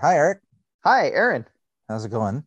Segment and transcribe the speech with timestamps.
[0.00, 0.40] Hi, Eric.
[0.82, 1.44] Hi, Aaron.
[1.86, 2.44] How's it going?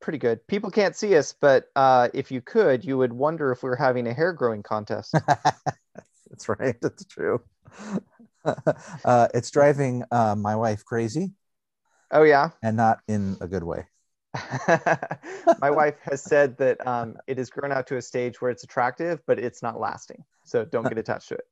[0.00, 0.46] Pretty good.
[0.46, 3.76] People can't see us, but uh, if you could, you would wonder if we are
[3.76, 5.16] having a hair growing contest.
[6.30, 6.76] That's right.
[6.80, 7.42] That's true.
[9.04, 11.32] uh, it's driving uh, my wife crazy,
[12.12, 12.50] oh, yeah.
[12.62, 13.86] and not in a good way.
[15.60, 18.62] My wife has said that um, it has grown out to a stage where it's
[18.62, 20.22] attractive, but it's not lasting.
[20.44, 21.46] So don't get attached to it.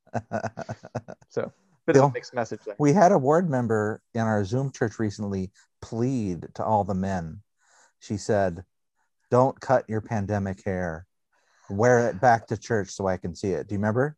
[1.29, 1.53] So,
[1.87, 2.77] bit of a mixed message there.
[2.79, 7.43] we had a ward member in our Zoom church recently plead to all the men.
[8.01, 8.65] She said,
[9.31, 11.07] "Don't cut your pandemic hair.
[11.71, 14.17] Wear it back to church so I can see it." Do you remember?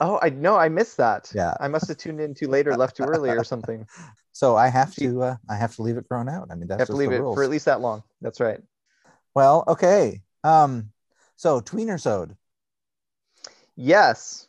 [0.00, 0.56] Oh, I know.
[0.56, 1.30] I missed that.
[1.34, 1.54] Yeah.
[1.58, 3.86] I must have tuned in too late or left too early or something.
[4.32, 5.22] So I have to.
[5.22, 6.48] Uh, I have to leave it grown out.
[6.50, 7.34] I mean, that's have to leave it rules.
[7.34, 8.04] for at least that long.
[8.22, 8.60] That's right.
[9.34, 10.22] Well, okay.
[10.44, 10.92] Um,
[11.36, 12.36] so tweenersode.
[13.76, 14.46] Yes.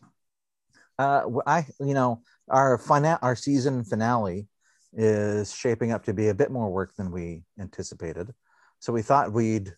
[1.00, 4.48] Uh, I, you know, our fina- our season finale
[4.94, 8.34] is shaping up to be a bit more work than we anticipated.
[8.80, 9.74] So we thought we'd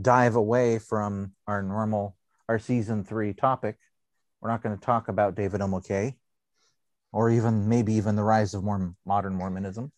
[0.00, 2.16] dive away from our normal,
[2.48, 3.76] our season three topic.
[4.40, 5.66] We're not going to talk about David O.
[5.66, 6.14] McKay
[7.12, 9.92] or even maybe even the rise of more modern Mormonism.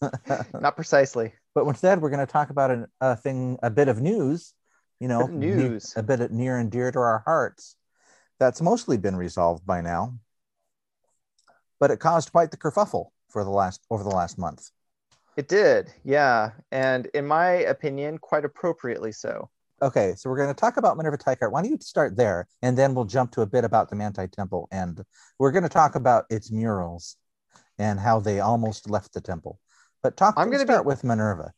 [0.60, 1.32] Not precisely.
[1.54, 4.52] but instead we're going to talk about a, a thing a bit of news
[5.00, 5.92] you know of ne- news.
[5.96, 7.76] a bit near and dear to our hearts
[8.38, 10.14] that's mostly been resolved by now
[11.80, 14.70] but it caused quite the kerfuffle for the last over the last month
[15.36, 15.92] It did.
[16.04, 16.52] Yeah.
[16.70, 19.50] And in my opinion, quite appropriately so.
[19.82, 21.50] okay so we're going to talk about minerva Teichert.
[21.50, 24.26] why don't you start there and then we'll jump to a bit about the manti
[24.28, 25.02] temple and
[25.40, 27.16] we're going to talk about its murals
[27.78, 29.58] and how they almost left the temple
[30.02, 31.52] but talk I'm going be- to start with minerva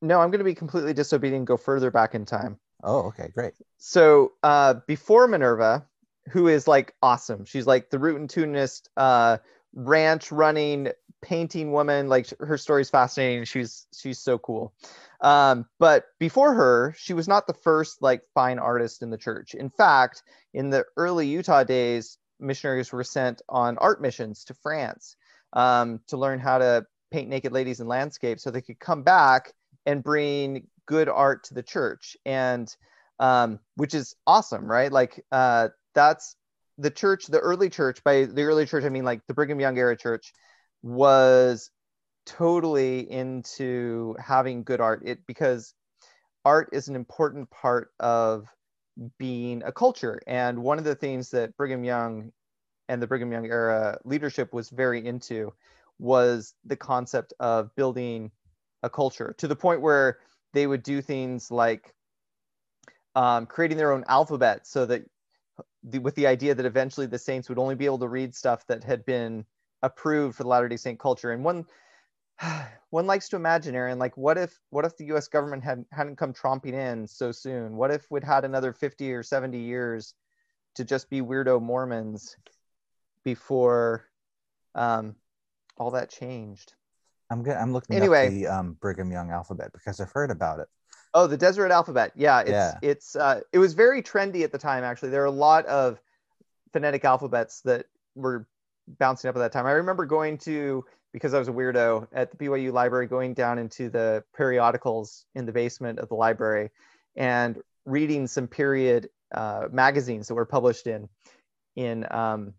[0.00, 2.60] No, I'm going to be completely disobedient and go further back in time.
[2.84, 5.84] oh okay great So uh, before Minerva,
[6.30, 9.38] who is like awesome, she's like the root and tunist, uh,
[9.74, 10.88] ranch running,
[11.22, 12.08] painting woman.
[12.08, 13.44] Like her story's fascinating.
[13.44, 14.72] She's she's so cool.
[15.20, 19.54] Um, but before her, she was not the first like fine artist in the church.
[19.54, 20.22] In fact,
[20.54, 25.16] in the early Utah days, missionaries were sent on art missions to France
[25.52, 29.52] um, to learn how to paint naked ladies and landscapes, so they could come back
[29.86, 32.16] and bring good art to the church.
[32.24, 32.74] And
[33.20, 34.92] um, which is awesome, right?
[34.92, 35.68] Like uh,
[35.98, 36.36] that's
[36.78, 38.04] the church, the early church.
[38.04, 40.32] By the early church, I mean like the Brigham Young era church
[40.80, 41.70] was
[42.24, 45.02] totally into having good art.
[45.04, 45.74] It because
[46.44, 48.46] art is an important part of
[49.18, 52.30] being a culture, and one of the things that Brigham Young
[52.88, 55.52] and the Brigham Young era leadership was very into
[55.98, 58.30] was the concept of building
[58.84, 60.18] a culture to the point where
[60.54, 61.92] they would do things like
[63.16, 65.02] um, creating their own alphabet so that
[65.90, 68.66] the, with the idea that eventually the saints would only be able to read stuff
[68.66, 69.44] that had been
[69.82, 71.32] approved for the Latter Day Saint culture.
[71.32, 71.66] And one
[72.90, 75.28] one likes to imagine, Aaron, like what if what if the U.S.
[75.28, 77.76] government had hadn't come tromping in so soon?
[77.76, 80.14] What if we'd had another fifty or seventy years
[80.74, 82.36] to just be weirdo Mormons
[83.24, 84.08] before
[84.74, 85.16] um,
[85.76, 86.74] all that changed?
[87.30, 88.26] i'm good i'm looking Anyway.
[88.26, 90.68] up the um, brigham young alphabet because i've heard about it
[91.14, 92.12] Oh, the Deseret alphabet.
[92.14, 92.78] Yeah, it's Yeah.
[92.82, 94.84] it's uh, it was very trendy at the time.
[94.84, 96.00] Actually, there are a lot of
[96.72, 98.46] phonetic alphabets that were
[98.98, 99.66] bouncing up at that time.
[99.66, 103.58] I remember going to because I was a weirdo at the BYU library, going down
[103.58, 106.70] into the periodicals in the basement of the library
[107.16, 111.08] and reading some period uh, magazines that were published in
[111.76, 112.54] in um,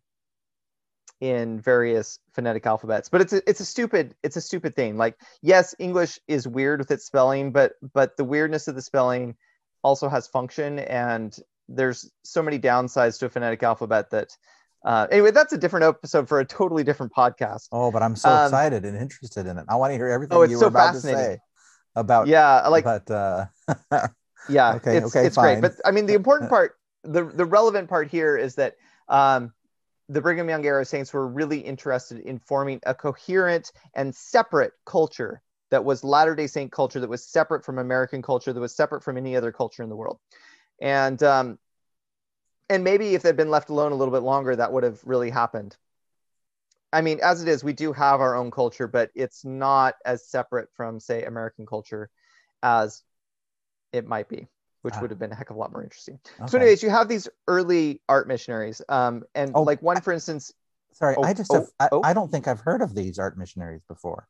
[1.22, 3.10] in various phonetic alphabets.
[3.10, 4.98] But it's a, it's a stupid it's a stupid thing.
[4.98, 9.36] Like yes, English is weird with its spelling, but but the weirdness of the spelling
[9.84, 11.36] also has function, and
[11.68, 14.36] there's so many downsides to a phonetic alphabet that.
[14.86, 17.68] Uh, anyway, that's a different episode for a totally different podcast.
[17.72, 19.66] Oh, but I'm so Um, excited and interested in it.
[19.70, 21.36] I want to hear everything Oh, it's you were so about to fascinating.
[21.36, 21.40] say
[21.96, 23.46] about Yeah, like but uh
[24.48, 25.62] yeah, Okay, it's, okay, it's great.
[25.62, 28.76] But I mean, the important part, the the relevant part here is that
[29.08, 29.54] um,
[30.10, 35.42] the Brigham Young era saints were really interested in forming a coherent and separate culture
[35.70, 39.04] that was Latter Day Saint culture that was separate from American culture, that was separate
[39.04, 40.20] from any other culture in the world,
[40.82, 41.60] and um,
[42.70, 45.30] and maybe if they'd been left alone a little bit longer, that would have really
[45.30, 45.78] happened.
[46.92, 50.26] I mean, as it is, we do have our own culture, but it's not as
[50.26, 52.10] separate from, say, American culture
[52.64, 53.04] as
[53.94, 54.48] it might be,
[54.82, 55.02] which Ah.
[55.02, 56.20] would have been a heck of a lot more interesting.
[56.40, 56.48] okay.
[56.52, 60.54] So, anyways, you have these early art missionaries, um, and Oh, like one, for instance.
[60.94, 62.02] sorry, oh, I just oh, have, I, oh.
[62.04, 64.28] I don't think I've heard of these art missionaries before.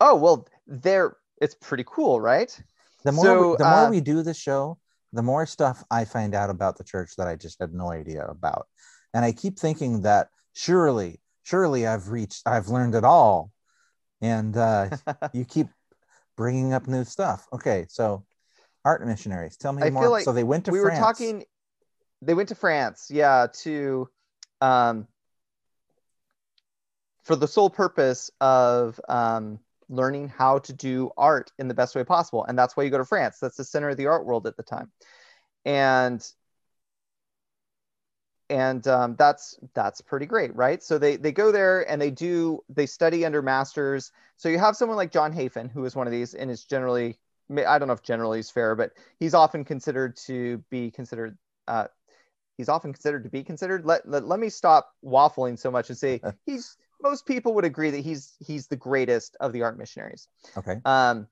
[0.00, 2.58] Oh well, they're it's pretty cool, right?
[3.04, 4.78] The more So, we, the more uh, we do the show,
[5.12, 8.24] the more stuff I find out about the church that I just had no idea
[8.26, 8.66] about.
[9.14, 13.52] And I keep thinking that surely, surely I've reached, I've learned it all.
[14.22, 14.90] and uh,
[15.32, 15.68] you keep
[16.36, 17.46] bringing up new stuff.
[17.52, 18.24] Okay, so
[18.86, 19.56] art missionaries.
[19.56, 20.08] Tell me I more.
[20.08, 20.82] like so they went to France.
[20.84, 21.00] we France.
[21.00, 21.44] were talking.
[22.22, 24.08] They went to France, yeah, to
[24.60, 25.06] um,
[27.24, 32.04] for the sole purpose of um, learning how to do art in the best way
[32.04, 33.38] possible, and that's why you go to France.
[33.40, 34.90] That's the center of the art world at the time,
[35.64, 36.24] and
[38.48, 40.80] and um, that's that's pretty great, right?
[40.80, 44.12] So they they go there and they do they study under masters.
[44.36, 47.18] So you have someone like John Hafen, who is one of these, and is generally
[47.50, 51.38] I don't know if generally is fair, but he's often considered to be considered.
[51.68, 51.86] Uh,
[52.56, 53.84] he's often considered to be considered.
[53.84, 56.76] Let, let let me stop waffling so much and say he's.
[57.02, 60.28] Most people would agree that he's he's the greatest of the art missionaries.
[60.56, 60.76] Okay.
[60.84, 61.28] Um,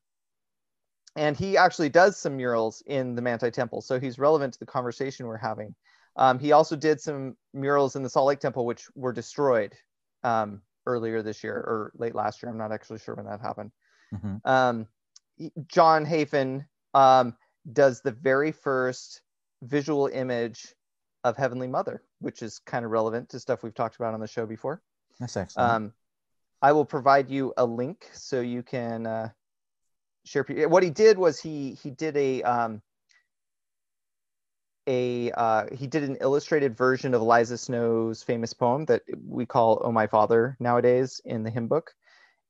[1.16, 4.66] and he actually does some murals in the Manti Temple, so he's relevant to the
[4.66, 5.74] conversation we're having.
[6.16, 9.74] Um, he also did some murals in the Salt Lake Temple, which were destroyed
[10.22, 12.50] um, earlier this year or late last year.
[12.50, 13.72] I'm not actually sure when that happened.
[14.12, 14.40] Mhm.
[14.44, 14.86] Um,
[15.66, 17.36] John Hafen um,
[17.72, 19.22] does the very first
[19.62, 20.74] visual image
[21.24, 24.28] of Heavenly Mother, which is kind of relevant to stuff we've talked about on the
[24.28, 24.82] show before.
[25.18, 25.70] That's excellent.
[25.70, 25.92] Um,
[26.60, 29.28] I will provide you a link so you can uh,
[30.24, 30.44] share.
[30.68, 32.82] What he did was he he did a um,
[34.86, 39.80] a uh, he did an illustrated version of Eliza Snow's famous poem that we call
[39.84, 41.94] "Oh My Father" nowadays in the hymn book,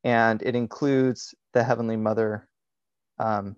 [0.03, 2.49] and it includes the Heavenly Mother
[3.19, 3.57] um,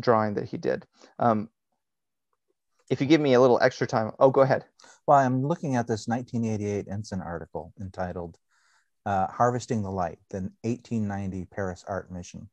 [0.00, 0.86] drawing that he did.
[1.18, 1.48] Um,
[2.90, 4.64] if you give me a little extra time, oh, go ahead.
[5.06, 8.38] well, I'm looking at this 1988 Ensign article entitled
[9.04, 12.48] uh, "Harvesting the Light: The 1890 Paris Art Mission,"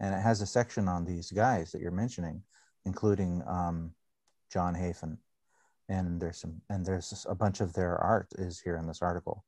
[0.00, 2.42] and it has a section on these guys that you're mentioning,
[2.84, 3.92] including um,
[4.52, 5.18] John Hafen,
[5.88, 9.44] and there's some and there's a bunch of their art is here in this article.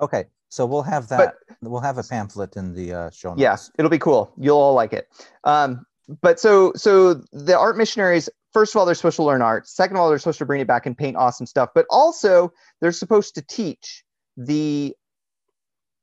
[0.00, 1.34] Okay, so we'll have that.
[1.62, 3.40] we'll have a pamphlet in the uh, show notes.
[3.40, 4.32] Yeah, it'll be cool.
[4.38, 5.08] You'll all like it.
[5.44, 5.84] Um,
[6.20, 9.68] but so so the art missionaries, first of all, they're supposed to learn art.
[9.68, 11.70] Second of all, they're supposed to bring it back and paint awesome stuff.
[11.74, 14.04] But also, they're supposed to teach
[14.36, 14.94] the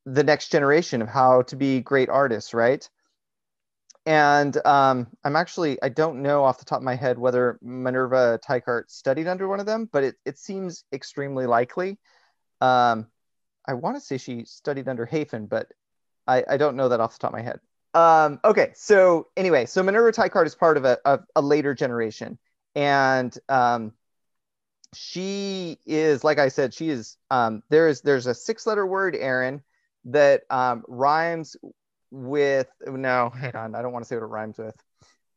[0.06, 2.88] the next generation of how to be great artists, right?
[4.06, 8.40] And um, I'm actually I don't know off the top of my head whether Minerva
[8.46, 11.98] Teichert studied under one of them, but it, it seems extremely likely.
[12.60, 13.08] Um,
[13.66, 15.72] I want to say she studied under Hafen, but
[16.28, 17.60] I, I don't know that off the top of my head.
[17.94, 22.40] Um, okay, so anyway, so Minerva Teichert is part of a, a, a later generation,
[22.76, 23.94] and um,
[24.94, 27.18] she is, like I said, she is.
[27.30, 29.62] Um, there is there's a six letter word, Aaron,
[30.06, 31.56] that um, rhymes
[32.10, 32.68] with.
[32.86, 34.76] No, hang on, I don't want to say what it rhymes with,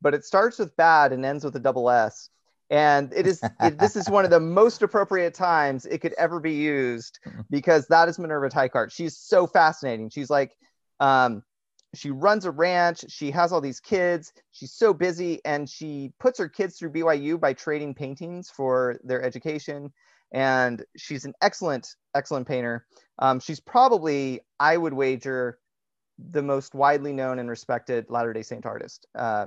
[0.00, 2.30] but it starts with bad and ends with a double S.
[2.70, 6.40] And it is it, this is one of the most appropriate times it could ever
[6.40, 8.90] be used because that is Minerva Teichert.
[8.92, 10.10] She's so fascinating.
[10.10, 10.56] She's like,
[10.98, 11.42] um,
[11.94, 13.04] she runs a ranch.
[13.08, 14.32] She has all these kids.
[14.50, 19.22] She's so busy, and she puts her kids through BYU by trading paintings for their
[19.22, 19.92] education.
[20.32, 22.84] And she's an excellent, excellent painter.
[23.20, 25.58] Um, she's probably, I would wager,
[26.18, 29.06] the most widely known and respected Latter Day Saint artist.
[29.14, 29.46] Uh,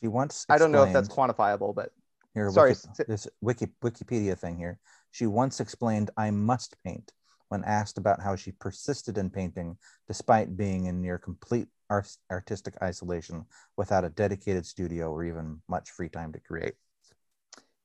[0.00, 0.46] She once.
[0.48, 1.90] I don't know if that's quantifiable, but
[2.34, 4.78] Here, Sorry, Wiki, this Wiki, Wikipedia thing here.
[5.12, 7.12] She once explained, "I must paint."
[7.48, 9.76] When asked about how she persisted in painting
[10.08, 13.44] despite being in near complete art- artistic isolation,
[13.76, 16.74] without a dedicated studio or even much free time to create.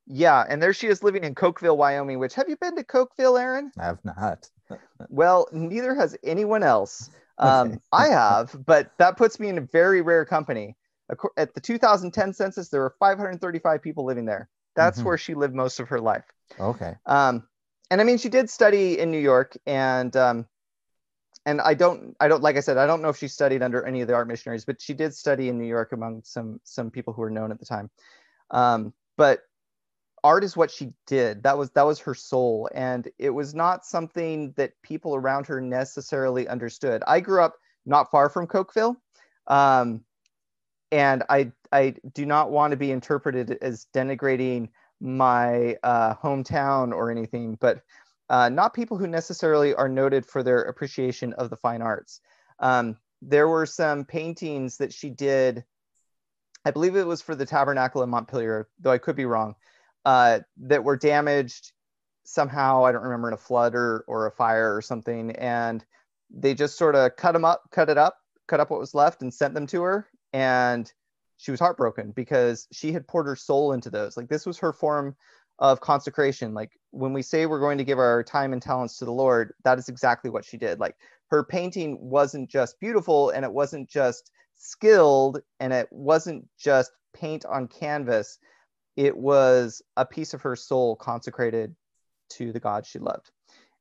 [0.08, 0.44] yeah.
[0.50, 2.18] And there she is living in Cokeville, Wyoming.
[2.18, 3.72] Which have you been to Cokeville, Aaron?
[3.78, 4.50] I have not.
[5.10, 7.10] Well, neither has anyone else.
[7.38, 7.80] Um.
[7.94, 10.76] I have, but that puts me in a very rare company.
[11.38, 14.50] At the 2010 census, there were 535 people living there.
[14.76, 15.06] That's Mhm.
[15.06, 16.26] where she lived most of her life.
[16.60, 16.96] Okay.
[17.06, 17.48] Um,
[17.92, 20.48] and I mean, she did study in New York, and um,
[21.46, 23.84] and I don't, I don't, like I said, I don't know if she studied under
[23.84, 26.92] any of the art missionaries, but she did study in New York among some some
[26.92, 27.90] people who were known at the time.
[28.52, 29.42] Um, but
[30.24, 31.44] art is what she did.
[31.44, 35.62] That was that was her soul, and it was not something that people around her
[35.62, 37.04] necessarily understood.
[37.08, 38.98] I grew up not far from Cokeville,
[39.48, 40.04] um,
[40.92, 44.70] and I I do not want to be interpreted as denigrating
[45.00, 47.84] my uh, hometown or anything, but
[48.30, 52.22] uh, not people who necessarily are noted for their appreciation of the fine arts.
[52.60, 55.64] Um, there were some paintings that she did.
[56.66, 59.56] I believe it was for the Tabernacle in Montpelier, though I could be wrong,
[60.06, 61.72] uh, that were damaged
[62.24, 62.86] somehow.
[62.86, 65.84] I don't remember in a flood or or a fire or something, and
[66.30, 68.18] they just sort of cut them up, cut it up,
[68.48, 70.08] cut up what was left, and sent them to her.
[70.34, 70.92] And
[71.38, 74.18] she was heartbroken because she had poured her soul into those.
[74.18, 75.16] Like this was her form
[75.60, 76.54] of consecration.
[76.54, 79.54] Like when we say we're going to give our time and talents to the Lord,
[79.64, 80.80] that is exactly what she did.
[80.80, 80.96] Like
[81.30, 87.46] her painting wasn't just beautiful and it wasn't just skilled and it wasn't just paint
[87.46, 88.38] on canvas
[88.98, 91.74] it was a piece of her soul consecrated
[92.30, 93.32] to the god she loved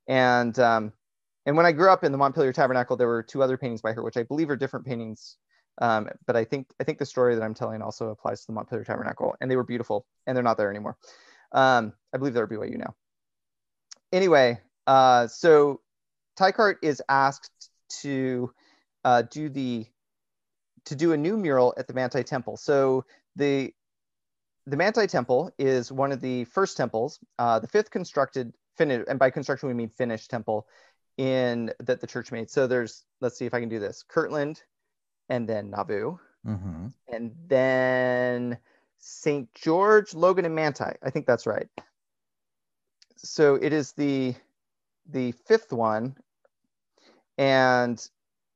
[0.07, 0.93] and um,
[1.45, 3.91] and when i grew up in the montpelier tabernacle there were two other paintings by
[3.91, 5.35] her which i believe are different paintings
[5.79, 8.53] um, but i think i think the story that i'm telling also applies to the
[8.53, 10.97] montpelier tabernacle and they were beautiful and they're not there anymore
[11.51, 12.93] um, i believe they're byu now
[14.11, 15.81] anyway uh, so
[16.39, 17.69] Teichert is asked
[18.01, 18.51] to
[19.03, 19.85] uh, do the
[20.85, 22.57] to do a new mural at the Manti Temple.
[22.57, 23.05] So
[23.35, 23.73] the
[24.65, 29.19] the Manti Temple is one of the first temples, uh, the fifth constructed finished, and
[29.19, 30.65] by construction we mean finished temple
[31.17, 32.49] in that the church made.
[32.49, 34.63] So there's let's see if I can do this: Kirtland,
[35.29, 36.17] and then Nauvoo,
[36.47, 36.87] Mm-hmm.
[37.11, 38.57] and then
[38.97, 39.53] St.
[39.53, 40.85] George, Logan, and Manti.
[41.03, 41.67] I think that's right.
[43.17, 44.35] So it is the
[45.11, 46.15] the fifth one,
[47.37, 48.05] and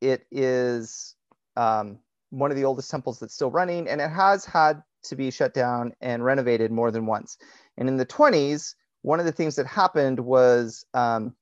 [0.02, 1.16] it is
[1.56, 2.00] um,
[2.30, 5.54] one of the oldest temples that's still running, and it has had to be shut
[5.54, 7.38] down and renovated more than once.
[7.78, 11.36] And in the 20s, one of the things that happened was um,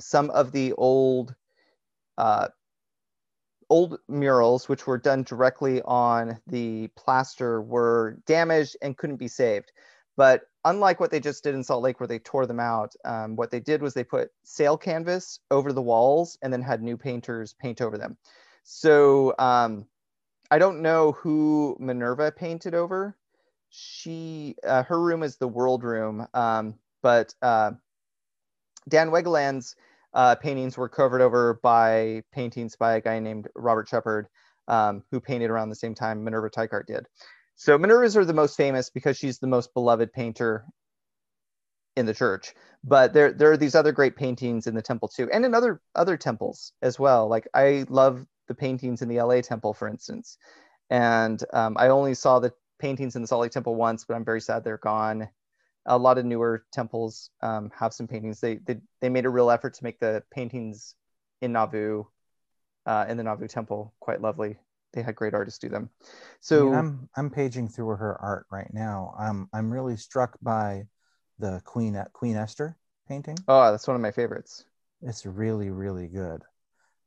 [0.00, 1.34] some of the old
[2.16, 2.48] uh,
[3.70, 9.72] old murals, which were done directly on the plaster, were damaged and couldn't be saved.
[10.16, 13.36] But unlike what they just did in Salt Lake, where they tore them out, um,
[13.36, 16.96] what they did was they put sail canvas over the walls and then had new
[16.96, 18.18] painters paint over them.
[18.64, 19.86] So um,
[20.50, 23.16] I don't know who Minerva painted over.
[23.70, 27.70] She, uh, her room is the World Room, um, but uh,
[28.88, 29.76] Dan Weggeland's
[30.12, 34.28] uh, paintings were covered over by paintings by a guy named Robert Shepard,
[34.68, 37.06] um, who painted around the same time Minerva Teichert did.
[37.56, 40.64] So Minerva's are the most famous because she's the most beloved painter
[41.96, 42.54] in the church.
[42.82, 45.80] But there, there are these other great paintings in the temple too, and in other
[45.94, 47.28] other temples as well.
[47.28, 50.38] Like I love the paintings in the LA temple, for instance.
[50.88, 54.24] And um, I only saw the paintings in the Salt Lake temple once, but I'm
[54.24, 55.28] very sad they're gone.
[55.86, 58.40] A lot of newer temples um, have some paintings.
[58.40, 60.94] They, they they made a real effort to make the paintings
[61.40, 62.04] in Nauvoo,
[62.86, 64.58] uh, in the Nauvoo temple, quite lovely.
[64.92, 65.90] They had great artists do them.
[66.40, 69.14] So I mean, I'm I'm paging through her art right now.
[69.18, 70.84] I'm I'm really struck by
[71.38, 72.76] the Queen Queen Esther
[73.08, 73.38] painting.
[73.48, 74.64] oh, that's one of my favorites.
[75.02, 76.42] It's really really good.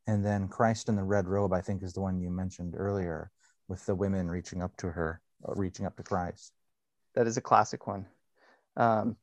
[0.08, 3.32] And then Christ in the red robe, I think, is the one you mentioned earlier,
[3.68, 6.52] with the women reaching up to her, uh, reaching up to Christ.
[7.16, 8.06] That is a classic one.
[8.78, 9.16] Um,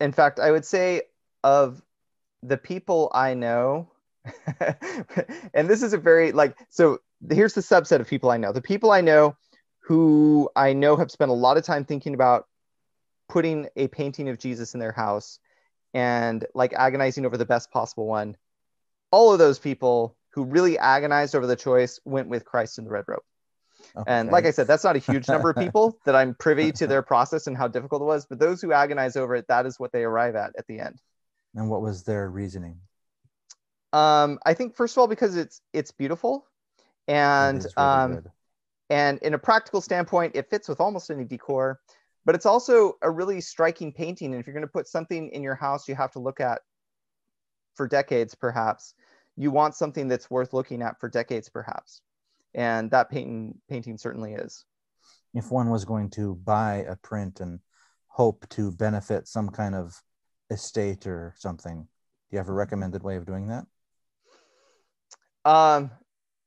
[0.00, 1.02] in fact, I would say
[1.44, 1.82] of
[2.42, 3.90] the people I know,
[5.54, 6.98] and this is a very like so.
[7.30, 8.52] Here's the subset of people I know.
[8.52, 9.36] The people I know
[9.80, 12.46] who I know have spent a lot of time thinking about
[13.28, 15.38] putting a painting of Jesus in their house
[15.94, 18.36] and like agonizing over the best possible one.
[19.10, 22.90] All of those people who really agonized over the choice went with Christ in the
[22.90, 23.22] red robe.
[24.06, 26.86] And like I said, that's not a huge number of people that I'm privy to
[26.86, 28.26] their process and how difficult it was.
[28.26, 31.00] But those who agonize over it, that is what they arrive at at the end.
[31.54, 32.78] and what was their reasoning?
[33.92, 36.46] Um, I think first of all because it's it's beautiful,
[37.06, 38.30] and really um, good.
[38.90, 41.80] and in a practical standpoint, it fits with almost any decor.
[42.24, 44.32] But it's also a really striking painting.
[44.32, 46.60] And if you're going to put something in your house, you have to look at
[47.74, 48.92] for decades, perhaps.
[49.36, 52.02] You want something that's worth looking at for decades, perhaps.
[52.54, 54.64] And that painting painting certainly is.
[55.34, 57.60] if one was going to buy a print and
[58.08, 60.02] hope to benefit some kind of
[60.50, 63.66] estate or something, do you have a recommended way of doing that?
[65.44, 65.90] Um,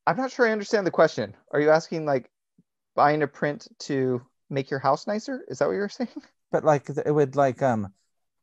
[0.05, 1.36] I'm not sure I understand the question.
[1.51, 2.29] Are you asking like
[2.96, 5.43] buying a print to make your house nicer?
[5.48, 6.10] Is that what you're saying?
[6.51, 7.93] But like it would like um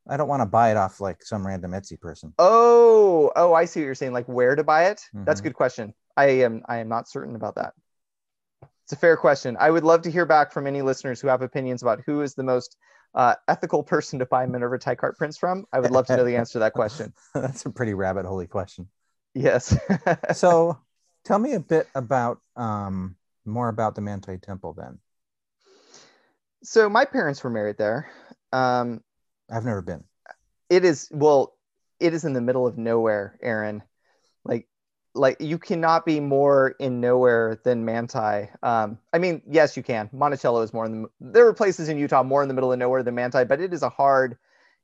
[0.09, 2.33] I don't want to buy it off like some random Etsy person.
[2.39, 4.13] Oh, oh, I see what you're saying.
[4.13, 5.01] Like where to buy it?
[5.13, 5.45] That's a Mhm.
[5.45, 5.93] good question.
[6.19, 7.73] I am I am not certain about that.
[8.83, 9.55] It's a fair question.
[9.59, 12.33] I would love to hear back from any listeners who have opinions about who is
[12.33, 12.75] the most
[13.15, 15.65] uh, ethical person to buy Minerva Teichert prints from.
[15.71, 17.13] I would love to know the answer to that question.
[17.33, 18.89] That's a pretty rabbit holy question.
[19.33, 19.77] Yes.
[20.33, 20.77] So
[21.23, 24.99] tell me a bit about um more about the Manti Temple then.
[26.63, 28.09] so my parents were married there.
[28.51, 29.01] Um,
[29.49, 30.03] I've never been.
[30.69, 31.53] it is well
[31.99, 33.83] it is in the middle of nowhere aaron
[34.43, 34.67] like
[35.19, 38.49] like you cannot be more in nowhere than manti.
[38.63, 40.09] Um i mean yes you can.
[40.11, 42.79] Monticello is more in the there are places in utah more in the middle of
[42.79, 44.37] nowhere than manti but it is a hard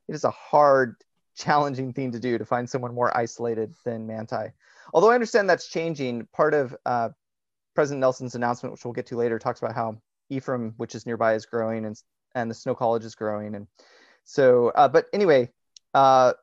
[0.08, 0.96] it is a hard
[1.34, 4.52] challenging thing to do to find someone more isolated than manti.
[4.94, 7.10] Although i understand that's changing part of uh,
[7.74, 9.96] president nelson's announcement which we'll get to later talks about how
[10.30, 12.00] ephraim which is nearby is growing and
[12.34, 13.66] and the snow college is growing and
[14.26, 15.50] so, uh, but anyway,
[15.94, 16.34] uh,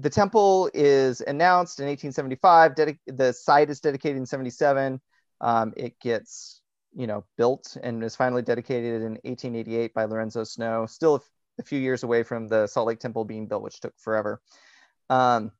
[0.00, 2.74] the temple is announced in 1875.
[2.74, 5.00] Dedi- the site is dedicated in 77.
[5.40, 6.60] Um, it gets,
[6.94, 10.86] you know, built and is finally dedicated in 1888 by Lorenzo Snow.
[10.86, 11.24] Still
[11.58, 14.40] a few years away from the Salt Lake Temple being built, which took forever.
[15.10, 15.50] Um,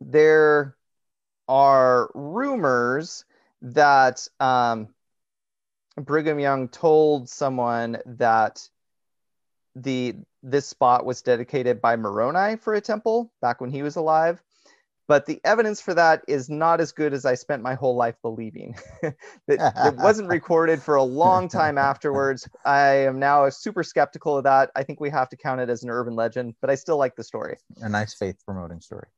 [0.00, 0.76] there
[1.48, 3.24] are rumors
[3.62, 4.88] that um,
[5.96, 8.68] Brigham Young told someone that
[9.74, 14.42] the this spot was dedicated by Moroni for a temple back when he was alive.
[15.10, 18.14] But the evidence for that is not as good as I spent my whole life
[18.22, 18.76] believing.
[19.02, 19.16] it,
[19.48, 22.48] it wasn't recorded for a long time afterwards.
[22.64, 24.70] I am now super skeptical of that.
[24.76, 27.16] I think we have to count it as an urban legend, but I still like
[27.16, 27.56] the story.
[27.82, 29.08] A nice faith promoting story.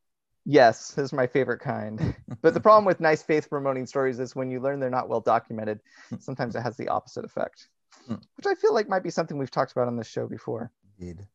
[0.45, 2.15] Yes, this is my favorite kind.
[2.41, 5.21] but the problem with nice faith promoting stories is when you learn they're not well
[5.21, 5.79] documented,
[6.19, 7.69] sometimes it has the opposite effect,
[8.07, 8.15] Hmm.
[8.35, 10.71] which I feel like might be something we've talked about on this show before.
[10.99, 11.25] Indeed.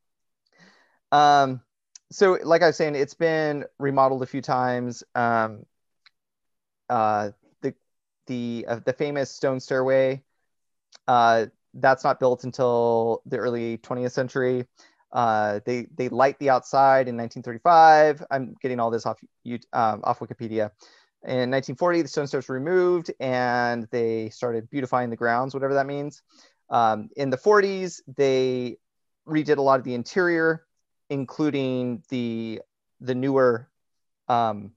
[1.13, 1.63] Um,
[2.11, 5.03] so, like I was saying, it's been remodeled a few times.
[5.15, 5.65] Um,
[6.89, 7.31] uh,
[7.63, 7.75] the
[8.27, 10.23] the uh, the famous stone stairway,
[11.07, 14.67] uh, that's not built until the early 20th century.
[15.13, 18.25] Uh, they they light the outside in 1935.
[18.31, 20.71] I'm getting all this off you um, off Wikipedia.
[21.25, 25.87] In 1940, the stone steps were removed and they started beautifying the grounds, whatever that
[25.87, 26.23] means.
[26.71, 28.79] Um, in the 40s, they
[29.27, 30.67] redid a lot of the interior,
[31.11, 32.61] including the
[33.01, 33.69] the newer
[34.29, 34.73] um,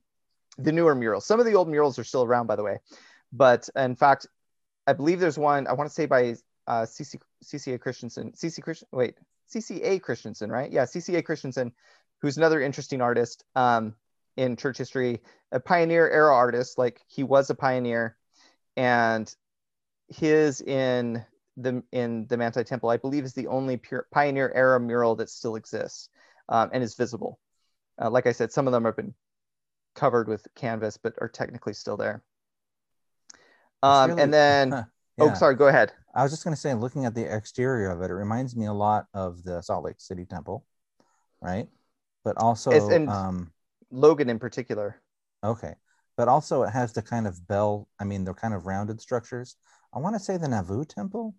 [0.57, 1.25] the newer murals.
[1.25, 2.79] Some of the old murals are still around, by the way,
[3.33, 4.27] but in fact,
[4.87, 5.67] I believe there's one.
[5.67, 6.35] I want to say by
[6.67, 8.33] uh, CC, CCA Christensen.
[8.33, 8.87] CC Christian.
[8.91, 9.15] Wait,
[9.53, 10.71] CCA Christensen, right?
[10.71, 11.71] Yeah, CCA Christensen,
[12.21, 13.95] who's another interesting artist um,
[14.37, 15.21] in church history,
[15.51, 16.77] a pioneer era artist.
[16.77, 18.15] Like he was a pioneer,
[18.77, 19.33] and
[20.07, 21.25] his in
[21.57, 25.29] the in the Manti Temple, I believe, is the only pure, pioneer era mural that
[25.29, 26.09] still exists
[26.49, 27.39] um, and is visible.
[28.01, 29.13] Uh, like I said, some of them have been
[29.95, 32.23] covered with canvas, but are technically still there.
[33.83, 34.73] Um, really- and then,
[35.19, 35.33] oh, Yeah.
[35.33, 35.93] sorry, go ahead.
[36.13, 38.65] I was just going to say, looking at the exterior of it, it reminds me
[38.65, 40.65] a lot of the Salt Lake City Temple,
[41.41, 41.67] right?
[42.23, 43.53] But also, It's- and- um,
[43.91, 45.01] Logan in particular.
[45.43, 45.75] okay,
[46.15, 47.89] but also it has the kind of bell.
[47.99, 49.57] I mean, the kind of rounded structures.
[49.93, 51.35] I want to say the Nauvoo Temple.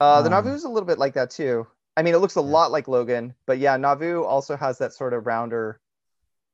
[0.00, 1.66] Uh, the Um, Nauvoo is a little bit like that too.
[1.96, 2.46] I mean, it looks a Yeah.
[2.46, 5.80] lot like Logan, but yeah, Nauvoo also has that sort of rounder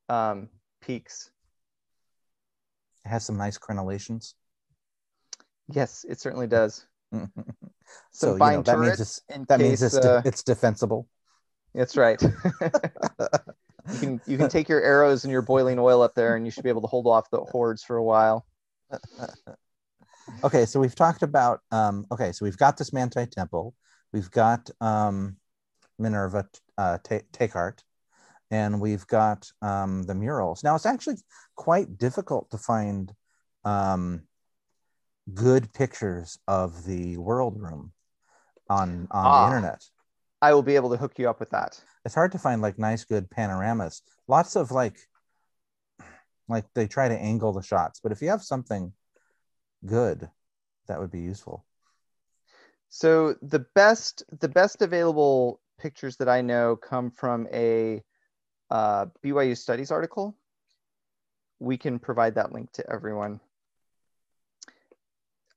[0.08, 0.48] um,
[0.80, 1.30] peaks.
[3.04, 4.34] It has some nice crenellations.
[5.68, 6.86] Yes, it certainly does.
[8.12, 11.08] so you know, that means it's that means it's de- uh, it's defensible.
[11.74, 12.20] That's right.
[13.90, 16.50] you can you can take your arrows and your boiling oil up there, and you
[16.50, 18.46] should be able to hold off the hordes for a while.
[20.44, 23.74] okay, so we've talked about um, okay, so we've got this Manti Temple,
[24.12, 25.36] we've got um,
[25.98, 26.46] Minerva
[26.78, 27.80] uh, Ta- Teichert,
[28.50, 30.62] and we've got um, the murals.
[30.62, 31.16] Now it's actually
[31.56, 33.12] quite difficult to find
[33.64, 34.22] um,
[35.32, 37.92] good pictures of the World Room
[38.68, 39.40] on on Ah.
[39.40, 39.84] the internet.
[40.40, 41.80] I will be able to hook you up with that.
[42.04, 44.02] It's hard to find like nice, good panoramas.
[44.26, 44.98] Lots of like,
[46.48, 48.92] like they try to angle the shots, but if you have something
[49.86, 50.30] good,
[50.86, 51.64] that would be useful.
[52.88, 58.02] So the best the best available pictures that I know come from a
[58.70, 60.36] uh, BYU Studies article.
[61.58, 63.40] We can provide that link to everyone.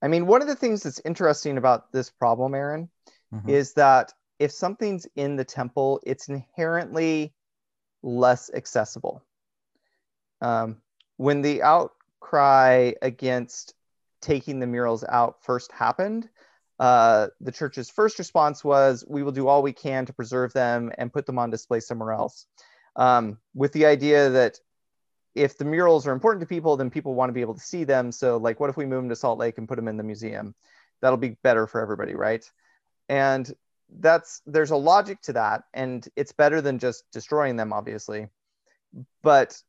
[0.02, 2.90] I mean, one of the things that's interesting about this problem, Aaron,
[3.34, 3.50] Mhm.
[3.50, 7.34] is that if something's in the temple, it's inherently
[8.04, 9.24] less accessible.
[10.42, 10.82] Um,
[11.18, 13.74] when the outcry against
[14.26, 16.28] taking the murals out first happened,
[16.80, 20.92] uh, the church's first response was, "We will do all we can to preserve them
[20.98, 22.48] and put them on display somewhere else,"
[22.96, 24.60] um, with the idea that
[25.36, 27.84] if the murals are important to people, then people want to be able to see
[27.84, 28.12] them.
[28.12, 30.04] So, like, what if we move them to Salt Lake and put them in the
[30.04, 30.56] museum?
[31.02, 32.50] That'll be better for everybody, right?
[33.10, 33.54] And
[33.90, 38.28] that's there's a logic to that, and it's better than just destroying them, obviously.
[39.22, 39.62] But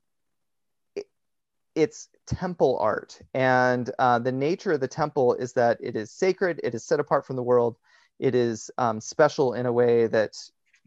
[1.77, 6.59] it's temple art, and uh, the nature of the temple is that it is sacred,
[6.65, 7.77] it is set apart from the world,
[8.19, 10.33] it is um, special in a way that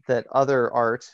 [0.08, 1.06] that other art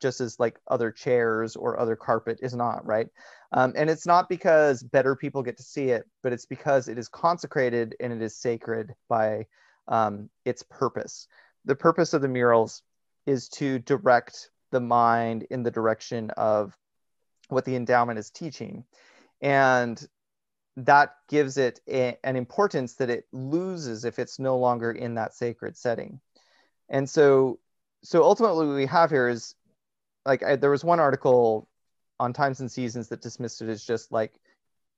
[0.00, 3.08] just as like other chairs or other carpet is not right?
[3.52, 6.98] Um, and it's not because better people get to see it but it's because it
[6.98, 9.46] is consecrated and it is sacred by
[9.88, 11.28] um, its purpose.
[11.64, 12.82] The purpose of the murals
[13.26, 16.76] is to direct the mind in the direction of
[17.48, 18.84] what the endowment is teaching
[19.42, 20.08] and
[20.76, 25.34] that gives it a, an importance that it loses if it's no longer in that
[25.34, 26.18] sacred setting
[26.88, 27.58] and so
[28.02, 29.54] so ultimately what we have here is
[30.24, 31.68] like I, there was one article
[32.20, 34.32] on Times and Seasons that dismissed it as just like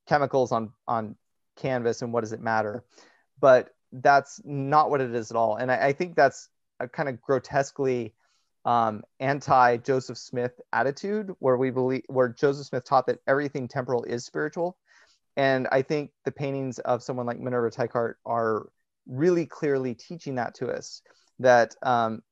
[0.06, 1.16] chemicals on on
[1.56, 2.84] canvas and what does it matter,
[3.40, 5.56] but that's not what it is at all.
[5.56, 6.48] And I, I think that's
[6.92, 8.12] kind of grotesquely
[8.64, 14.04] um, anti Joseph Smith attitude, where we believe where Joseph Smith taught that everything temporal
[14.04, 14.76] is spiritual.
[15.36, 18.68] And I think the paintings of someone like Minerva Teichert are
[19.06, 21.02] really clearly teaching that to us
[21.40, 22.22] that um,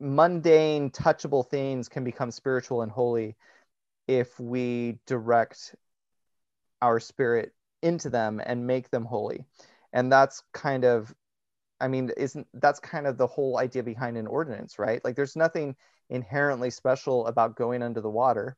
[0.00, 3.36] mundane, touchable things can become spiritual and holy
[4.08, 5.74] if we direct
[6.80, 9.44] our spirit into them and make them holy.
[9.92, 11.14] And that's kind of,
[11.80, 15.04] I mean, isn't that's kind of the whole idea behind an ordinance, right?
[15.04, 15.76] Like there's nothing
[16.08, 18.56] inherently special about going under the water.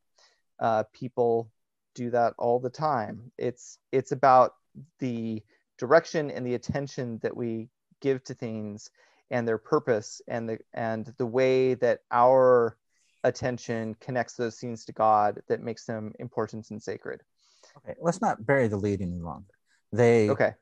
[0.61, 1.51] Uh, people
[1.95, 3.33] do that all the time.
[3.39, 4.55] It's it's about
[5.01, 5.43] the
[5.79, 7.69] direction and the attention that we
[8.01, 8.91] give to things
[9.31, 12.77] and their purpose and the and the way that our
[13.25, 17.23] attention connects those scenes to God that makes them important and sacred.
[17.79, 19.53] Okay, let's not bury the lead any longer.
[19.93, 20.53] They okay.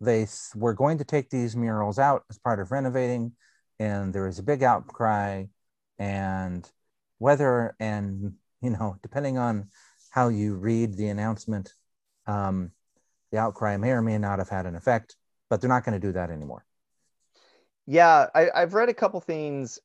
[0.00, 3.32] They were going to take these murals out as part of renovating,
[3.78, 5.44] and there was a big outcry,
[5.98, 6.68] and
[7.18, 9.68] whether and you know depending on
[10.10, 11.72] how you read the announcement,
[12.26, 12.70] um,
[13.32, 15.16] the outcry may or may not have had an effect,
[15.50, 16.64] but they're not going to do that anymore.
[17.86, 19.78] Yeah, I, have read a couple things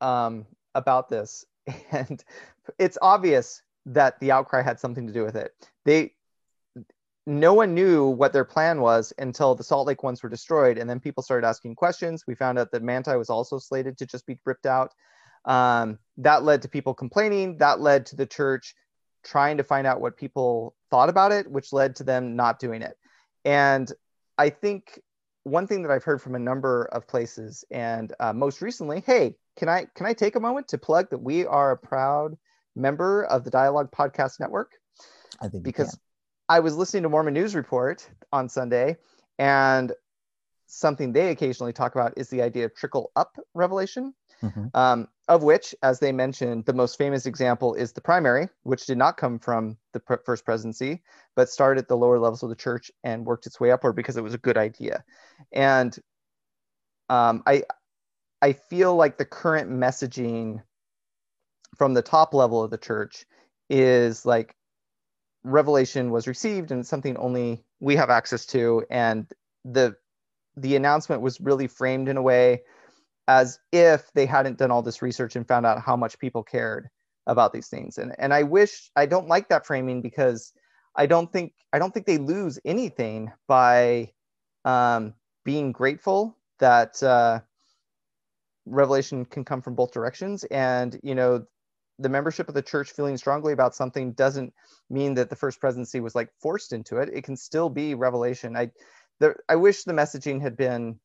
[0.00, 1.44] um, about this,
[1.90, 2.22] and
[2.78, 5.52] it's obvious that the outcry had something to do with it.
[5.84, 6.12] They
[7.26, 10.88] no one knew what their plan was until the Salt Lake ones were destroyed, and
[10.88, 12.24] then people started asking questions.
[12.26, 14.92] We found out that Manti was also slated to just be ripped out.
[15.44, 17.58] Um, that led to people complaining.
[17.58, 18.74] That led to the church
[19.22, 22.82] trying to find out what people thought about it, which led to them not doing
[22.82, 22.96] it.
[23.44, 23.90] And
[24.38, 24.98] I think
[25.44, 29.34] one thing that I've heard from a number of places, and uh, most recently, hey,
[29.56, 32.36] can I can I take a moment to plug that we are a proud
[32.76, 34.72] member of the Dialogue Podcast Network?
[35.40, 35.98] I think because
[36.50, 38.96] I was listening to Mormon News Report on Sunday,
[39.38, 39.92] and
[40.66, 44.66] something they occasionally talk about is the idea of trickle up revelation, mm-hmm.
[44.74, 48.98] um, of which, as they mentioned, the most famous example is the primary, which did
[48.98, 51.00] not come from the pr- first presidency,
[51.36, 54.16] but started at the lower levels of the church and worked its way upward because
[54.16, 55.04] it was a good idea.
[55.52, 55.96] And
[57.08, 57.62] um, I,
[58.42, 60.60] I feel like the current messaging
[61.76, 63.24] from the top level of the church
[63.68, 64.56] is like
[65.44, 68.84] revelation was received and it's something only we have access to.
[68.90, 69.26] And
[69.64, 69.96] the
[70.56, 72.62] the announcement was really framed in a way
[73.28, 76.88] as if they hadn't done all this research and found out how much people cared
[77.26, 77.98] about these things.
[77.98, 80.52] And and I wish I don't like that framing because
[80.96, 84.12] I don't think I don't think they lose anything by
[84.64, 87.40] um, being grateful that uh,
[88.66, 90.44] revelation can come from both directions.
[90.44, 91.46] And you know
[92.00, 94.52] the membership of the church feeling strongly about something doesn't
[94.88, 97.10] mean that the first presidency was like forced into it.
[97.12, 98.56] It can still be revelation.
[98.56, 98.70] I
[99.20, 100.98] there, i wish the messaging had been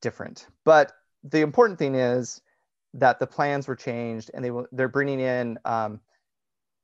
[0.00, 0.46] different.
[0.64, 2.40] But the important thing is
[2.94, 6.00] that the plans were changed and they they're bringing in um,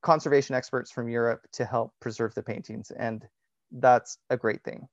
[0.03, 3.27] conservation experts from europe to help preserve the paintings and
[3.71, 4.89] that's a great thing.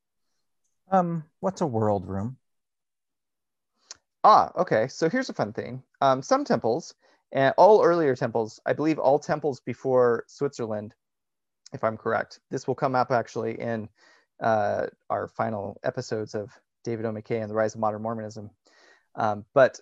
[0.90, 2.38] Um what's a world room?
[4.24, 4.88] Ah, okay.
[4.88, 5.84] So here's a fun thing.
[6.02, 6.94] Um, some temples,
[7.32, 10.94] and all earlier temples, I believe all temples before Switzerland,
[11.74, 12.40] if I'm correct.
[12.50, 13.90] This will come up actually in
[14.42, 16.52] uh, our final episodes of
[16.84, 17.12] David O.
[17.12, 18.50] McKay and the Rise of Modern Mormonism.
[19.16, 19.80] Um, but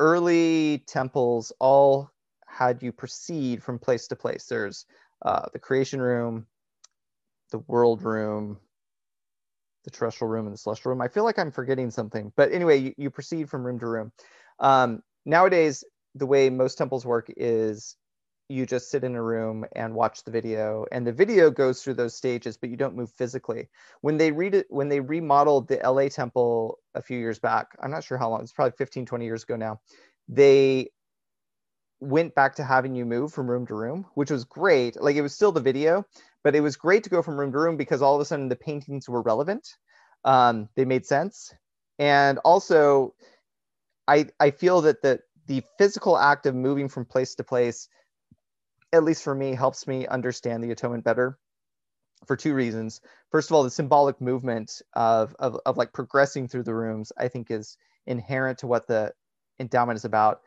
[0.00, 2.10] early temples all
[2.46, 4.46] had you proceed from place to place.
[4.46, 4.86] There's
[5.22, 6.46] uh, the creation room,
[7.52, 8.58] the world room,
[9.84, 11.00] the terrestrial room and the celestial room.
[11.00, 14.12] I feel like I'm forgetting something, but anyway, you, you proceed from room to room.
[14.58, 15.84] Um, nowadays,
[16.16, 17.96] the way most temples work is
[18.48, 21.94] you just sit in a room and watch the video and the video goes through
[21.94, 23.68] those stages but you don't move physically.
[24.02, 27.90] When they read it when they remodeled the la temple a few years back i'm
[27.90, 29.80] not sure how long it's probably 15 20 years ago now
[30.28, 30.90] they
[32.00, 35.00] went back to having you move from room to room which was great.
[35.00, 36.04] Like it was still the video
[36.46, 38.48] but it was great to go from room to room because all of a sudden
[38.48, 39.66] the paintings were relevant.
[40.24, 41.52] Um, they made sense,
[41.98, 43.14] and also,
[44.06, 47.88] I I feel that the the physical act of moving from place to place,
[48.92, 51.38] at least for me, helps me understand the atonement better
[52.26, 53.00] for two reasons.
[53.30, 57.28] First of all, the symbolic movement of, of, of like progressing through the rooms, I
[57.28, 59.12] think is inherent to what the
[59.58, 60.40] endowment is about.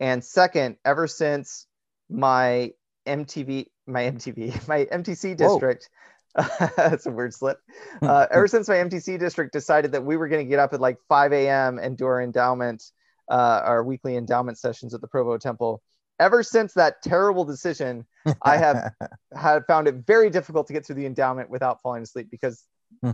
[0.00, 1.66] And second, ever since
[2.08, 2.72] my
[3.06, 5.88] MTV, my MTV, my MTC district.
[6.76, 7.58] that's a weird slip.
[8.02, 10.80] Uh, ever since my MTC district decided that we were going to get up at
[10.82, 11.78] like 5 a.m.
[11.78, 12.90] and do our endowment
[13.30, 15.82] uh, our weekly endowment sessions at the Provo Temple.
[16.18, 18.06] Ever since that terrible decision,
[18.42, 18.92] I have
[19.36, 22.64] had found it very difficult to get through the endowment without falling asleep because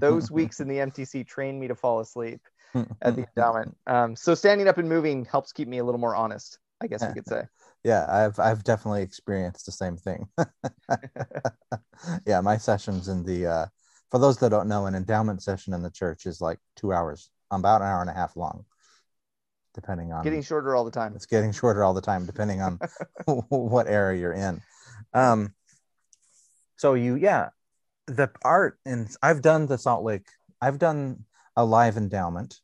[0.01, 2.41] those weeks in the MTC trained me to fall asleep
[3.03, 3.77] at the endowment.
[3.87, 7.07] Um, so standing up and moving helps keep me a little more honest, I guess
[7.07, 7.43] we could say.
[7.85, 10.29] yeah, I've I've definitely experienced the same thing.
[12.27, 13.67] yeah, my sessions in the uh,
[14.11, 17.31] for those that don't know, an endowment session in the church is like two hours,
[17.51, 18.65] about an hour and a half long,
[19.75, 21.13] depending on Getting shorter all the time.
[21.15, 22.79] it's getting shorter all the time, depending on
[23.27, 24.61] what area you're in.
[25.15, 25.55] Um,
[26.77, 27.51] so you, yeah,
[28.07, 30.27] the art, and I've done the Salt Lake.
[30.61, 31.25] I've done
[31.57, 32.61] a live endowment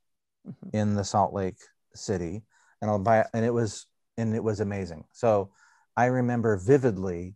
[0.46, 0.70] Mhm.
[0.72, 1.58] in the Salt Lake
[1.94, 2.42] City,
[2.80, 5.04] and I'll buy, and it was, and it was amazing.
[5.12, 5.50] So
[5.96, 7.34] I remember vividly.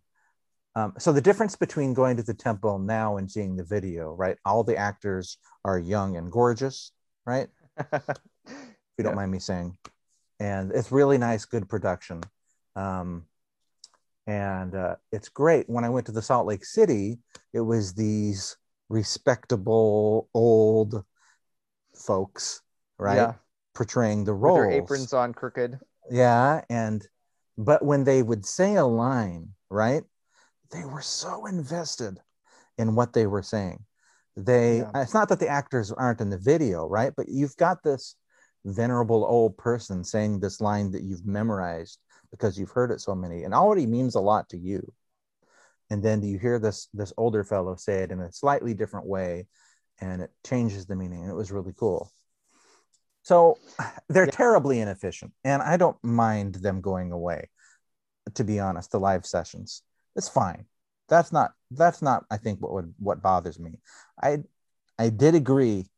[0.75, 4.39] Um, so the difference between going to the temple now and seeing the video, right?
[4.47, 6.93] All the actors are young and gorgeous,
[7.27, 7.49] right?
[8.93, 9.17] if you don't Yeah.
[9.17, 9.77] mind me saying.
[10.39, 12.23] And it's really nice, good production.
[12.77, 13.27] Um,
[14.27, 15.69] and uh, it's great.
[15.69, 17.19] When I went to the Salt Lake City,
[17.53, 18.57] it was these
[18.89, 21.05] respectable old
[21.95, 22.61] folks,
[22.99, 23.17] right?
[23.17, 23.35] Yeah.
[23.75, 24.57] Portraying the With roles.
[24.59, 25.79] their aprons on crooked.
[26.11, 26.63] Yeah.
[26.69, 27.07] And,
[27.57, 30.03] but when they would say a line, right?
[30.71, 32.21] They were so invested
[32.79, 33.85] in what they were saying.
[34.37, 34.91] They, Yeah.
[35.03, 37.13] it's not that the actors aren't in the video, right?
[37.17, 38.17] But you've got this
[38.65, 41.99] venerable old person saying this line that you've memorized
[42.31, 44.93] because you've heard it so many and already means a lot to you.
[45.91, 49.47] And then you hear this this older fellow say it in a slightly different way
[50.01, 51.23] and it changes the meaning.
[51.23, 52.11] And it was really cool.
[53.23, 53.59] So
[54.09, 54.31] they're Yeah.
[54.33, 55.33] terribly inefficient.
[55.45, 57.51] And I don't mind them going away,
[58.35, 59.83] to be honest, the live sessions.
[60.17, 60.67] It's fine.
[61.09, 63.81] That's not that's not I think what would what bothers me.
[64.23, 64.45] I
[64.99, 65.91] I did agree.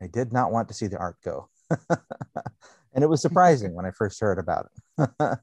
[0.00, 1.48] I did not want to see the art go.
[2.94, 5.10] and it was surprising when I first heard about it.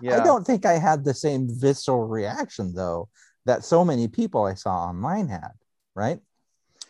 [0.00, 0.20] Yeah.
[0.20, 3.08] I don't think I had the same visceral reaction though
[3.44, 5.52] that so many people I saw online had,
[5.94, 6.18] right?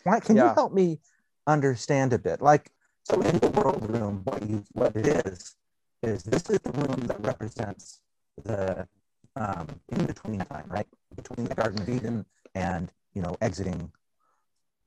[0.04, 1.00] Why can you help me
[1.46, 2.40] understand a bit?
[2.40, 2.70] Like
[3.02, 5.56] so in the world room, what you what it is
[6.02, 8.00] is this is the room that represents
[8.44, 8.86] the
[9.34, 10.86] um, in between time, right?
[11.14, 13.90] Between the Garden of Eden and you know exiting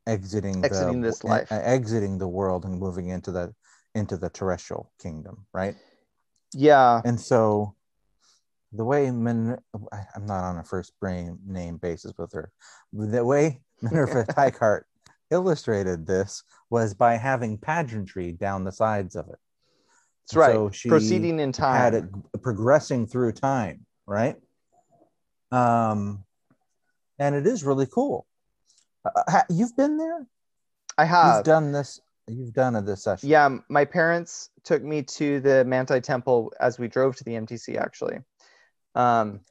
[0.08, 1.52] exiting Exiting the, this life.
[1.52, 3.54] uh, exiting the world and moving into the
[4.00, 5.76] into the terrestrial kingdom, right?
[6.54, 7.02] Yeah.
[7.06, 7.76] And so
[8.72, 9.58] the way Min-
[10.16, 12.52] I'm not on a first brain name basis with her.
[12.92, 14.84] The way Minerva Teichert
[15.32, 19.38] illustrated this was by having pageantry down the sides of it.
[20.28, 20.54] That's right.
[20.54, 21.76] So she Proceeding in time.
[21.76, 24.36] had it progressing through time, right?
[25.52, 26.24] Um,
[27.20, 28.26] and it is really cool.
[29.06, 30.26] Uh, you've been there.
[30.98, 31.38] I have.
[31.38, 32.00] You've done this.
[32.30, 33.30] You've done a this session.
[33.30, 37.78] Yeah, my parents took me to the Manti Temple as we drove to the MTC
[37.78, 38.20] actually.
[38.96, 39.42] Um,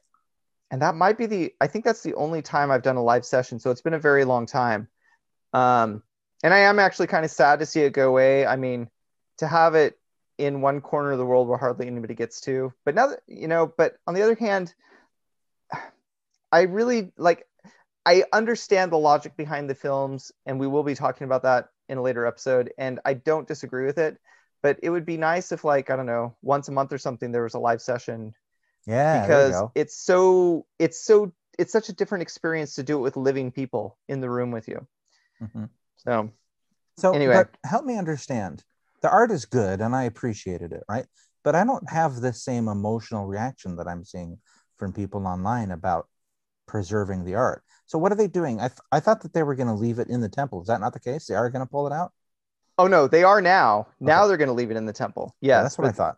[0.71, 3.25] and that might be the I think that's the only time I've done a live
[3.25, 4.87] session, so it's been a very long time.
[5.53, 6.03] Um,
[6.43, 8.45] and I am actually kind of sad to see it go away.
[8.45, 8.89] I mean,
[9.39, 9.97] to have it
[10.37, 12.73] in one corner of the world where hardly anybody gets to.
[12.85, 14.73] But now that you know, but on the other hand,
[16.51, 17.45] I really like
[18.05, 21.97] I understand the logic behind the films, and we will be talking about that in
[21.97, 22.71] a later episode.
[22.77, 24.17] And I don't disagree with it,
[24.61, 27.31] but it would be nice if, like, I don't know, once a month or something,
[27.31, 28.33] there was a live session
[28.85, 33.17] Yeah, because it's so, it's so, it's such a different experience to do it with
[33.17, 34.87] living people in the room with you.
[35.41, 35.69] Mhm.
[35.97, 36.31] So,
[36.97, 37.45] So Anyway.
[37.65, 38.63] help me understand.
[39.01, 41.05] The art is good and I appreciated it, right?
[41.43, 44.39] But I don't have the same emotional reaction that I'm seeing
[44.77, 46.07] from people online about
[46.69, 47.63] preserving the art.
[47.87, 48.59] So what are they doing?
[48.59, 50.61] I, th- I thought that they were going to leave it in the temple.
[50.61, 51.25] Is that not the case?
[51.25, 52.13] They are going to pull it out?
[52.77, 53.87] oh no, they are now.
[53.99, 54.27] Now Okay.
[54.29, 55.35] they're going to leave it in the temple.
[55.41, 56.17] Yeah, that's what I thought.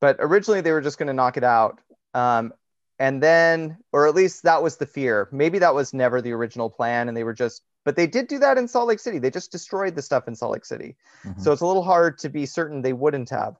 [0.00, 1.78] but originally they were just going to knock it out.
[2.14, 2.52] Um,
[2.98, 5.28] and then, or at least that was the fear.
[5.30, 7.62] Maybe that was never the original plan, and they were just.
[7.84, 9.18] But they did do that in Salt Lake City.
[9.18, 10.96] They just destroyed the stuff in Salt Lake City.
[11.24, 11.40] Mhm.
[11.40, 13.56] So it's a little hard to be certain they wouldn't have.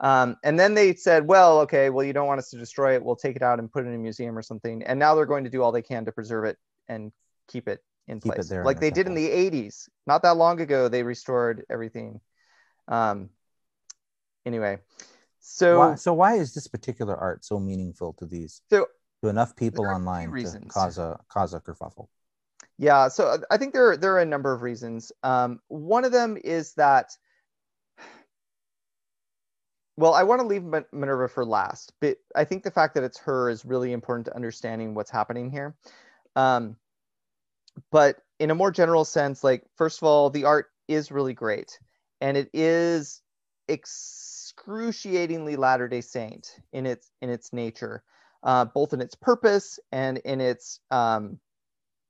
[0.00, 3.04] Um, and then they said, well, okay, well, you don't want us to destroy it.
[3.04, 4.82] We'll take it out and put it in a museum or something.
[4.82, 7.12] And now they're going to do all they can to preserve it and
[7.48, 8.48] keep it in Keep it place.
[8.48, 9.88] there like the they did in the 80s.
[10.06, 12.20] Not that long ago, they restored everything.
[12.88, 13.30] Um,
[14.44, 14.78] anyway,
[15.40, 18.86] so why, so why is this particular art so meaningful to these So,
[19.22, 22.08] to enough people there are a few online to cause a cause a kerfuffle?
[22.78, 25.12] Yeah, so I think there are, there are a number of reasons.
[25.22, 27.12] Um, one of them is that,
[29.96, 33.18] well, I want to leave Minerva for last, but I think the fact that it's
[33.20, 35.74] her is really important to understanding what's happening here.
[36.34, 36.76] Um,
[37.90, 41.78] but in a more general sense, like first of all, the art is really great,
[42.20, 43.20] and it is
[43.68, 48.02] excruciatingly Latter Day Saint in its in its nature,
[48.42, 51.38] uh, both in its purpose and in its um,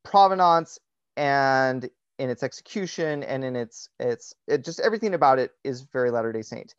[0.04, 0.78] provenance
[1.16, 6.10] and in its execution and in its its it just everything about it is very
[6.10, 6.74] Latter Day Saint,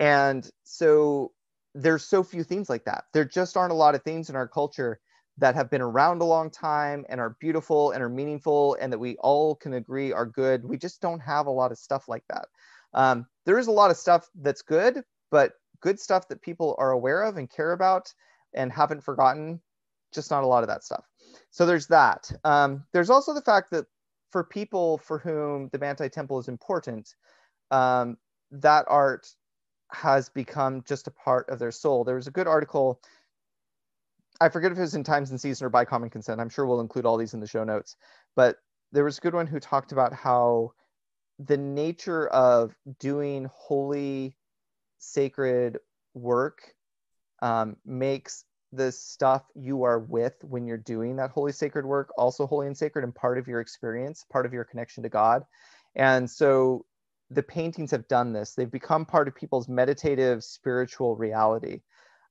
[0.00, 1.32] and so
[1.74, 3.04] there's so few themes like that.
[3.12, 5.00] There just aren't a lot of themes in our culture
[5.38, 8.98] that have been around a long time and are beautiful and are meaningful and that
[8.98, 10.64] we all can agree are good.
[10.64, 12.46] We just don't have a lot of stuff like that.
[12.92, 15.02] Um, there is a lot of stuff that's good,
[15.32, 18.12] but good stuff that people are aware of and care about
[18.54, 19.60] and haven't forgotten,
[20.12, 21.04] just not a lot of that stuff.
[21.50, 22.30] So there's that.
[22.44, 23.86] Um, there's also the fact that
[24.30, 27.14] for people for whom the Manti Temple is important,
[27.72, 28.16] um,
[28.52, 29.26] that art
[29.94, 32.04] has become just a part of their soul.
[32.04, 33.00] There was a good article
[34.40, 36.40] I forget if it was in Times and Season or by common consent.
[36.40, 37.96] I'm sure we'll include all these in the show notes.
[38.34, 38.56] But
[38.92, 40.72] there was a good one who talked about how
[41.38, 44.36] the nature of doing holy,
[44.98, 45.78] sacred
[46.14, 46.74] work
[47.42, 52.46] um, makes the stuff you are with when you're doing that holy, sacred work also
[52.46, 55.44] holy and sacred and part of your experience, part of your connection to God.
[55.94, 56.86] And so
[57.30, 58.54] the paintings have done this.
[58.54, 61.80] They've become part of people's meditative spiritual reality.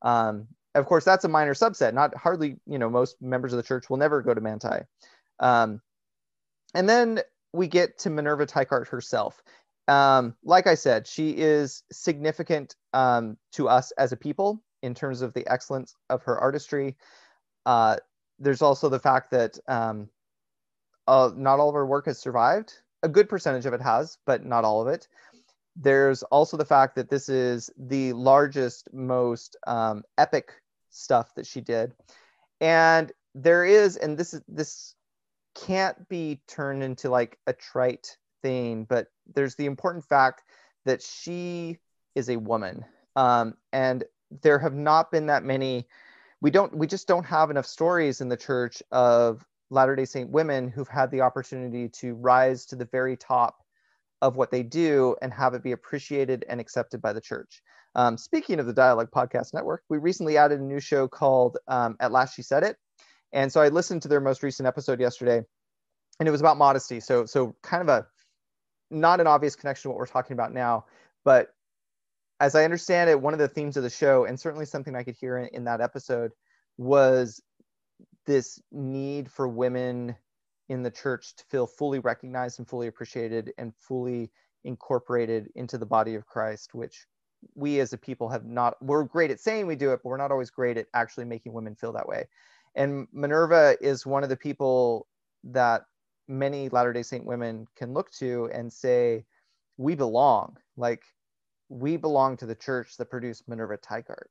[0.01, 1.93] Um, of course, that's a minor subset.
[1.93, 4.85] Not hardly, you know, most members of the church will never go to Manti.
[5.39, 5.81] Um,
[6.73, 7.21] and then
[7.53, 9.41] we get to Minerva Teichert herself.
[9.87, 15.21] Um, like I said, she is significant um, to us as a people in terms
[15.21, 16.97] of the excellence of her artistry.
[17.65, 17.97] Uh,
[18.39, 22.73] there's also the fact that uh, not all of her work has survived.
[23.03, 25.07] A good percentage of it has, but not all of it
[25.75, 30.51] there's also the fact that this is the largest, most um, epic
[30.89, 31.93] stuff that she did.
[32.61, 34.95] And there is, and this is this
[35.55, 40.43] can't be turned into like a trite thing, but there's the important fact
[40.85, 41.79] that she
[42.15, 42.85] is a woman.
[43.15, 44.03] Um, and
[44.41, 45.87] there have not been that many
[46.41, 50.67] we don't we just don't have enough stories in the church of latter-day saint women
[50.67, 53.57] who've had the opportunity to rise to the very top
[54.21, 57.61] of what they do and have it be appreciated and accepted by the church
[57.95, 61.95] um, speaking of the Dialogue Podcast Network, we recently added a new show called um,
[61.99, 62.77] At Last She Said It.
[63.31, 65.41] And so I listened to their most recent episode yesterday,
[66.19, 66.99] and it was about modesty.
[66.99, 68.07] So, so kind of a
[68.89, 70.85] not an obvious connection to what we're talking about now,
[71.25, 71.49] but
[72.39, 75.03] as I understand it, one of the themes of the show, and certainly something I
[75.03, 76.31] could hear in, in that episode,
[76.77, 77.41] was
[78.25, 80.15] this need for women
[80.69, 84.31] in the church to feel fully recognized and fully appreciated and fully
[84.63, 87.05] incorporated into the body of Christ, which
[87.55, 90.17] we as a people have not we're great at saying we do it but we're
[90.17, 92.25] not always great at actually making women feel that way.
[92.75, 95.07] And minerva is one of the people
[95.43, 95.83] that
[96.27, 99.25] many latter day saint women can look to and say
[99.77, 100.57] we belong.
[100.77, 101.03] Like
[101.69, 104.27] we belong to the church that produced minerva Teichert.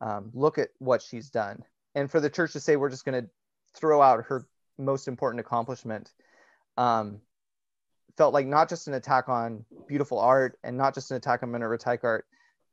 [0.00, 1.62] um, look at what she's done
[1.94, 3.28] and for the church to say we're just going to
[3.74, 4.46] throw out her
[4.78, 6.12] most important accomplishment
[6.76, 7.20] um,
[8.16, 11.50] felt like not just an attack on beautiful art and not just an attack on
[11.50, 12.22] Minerva Teichert,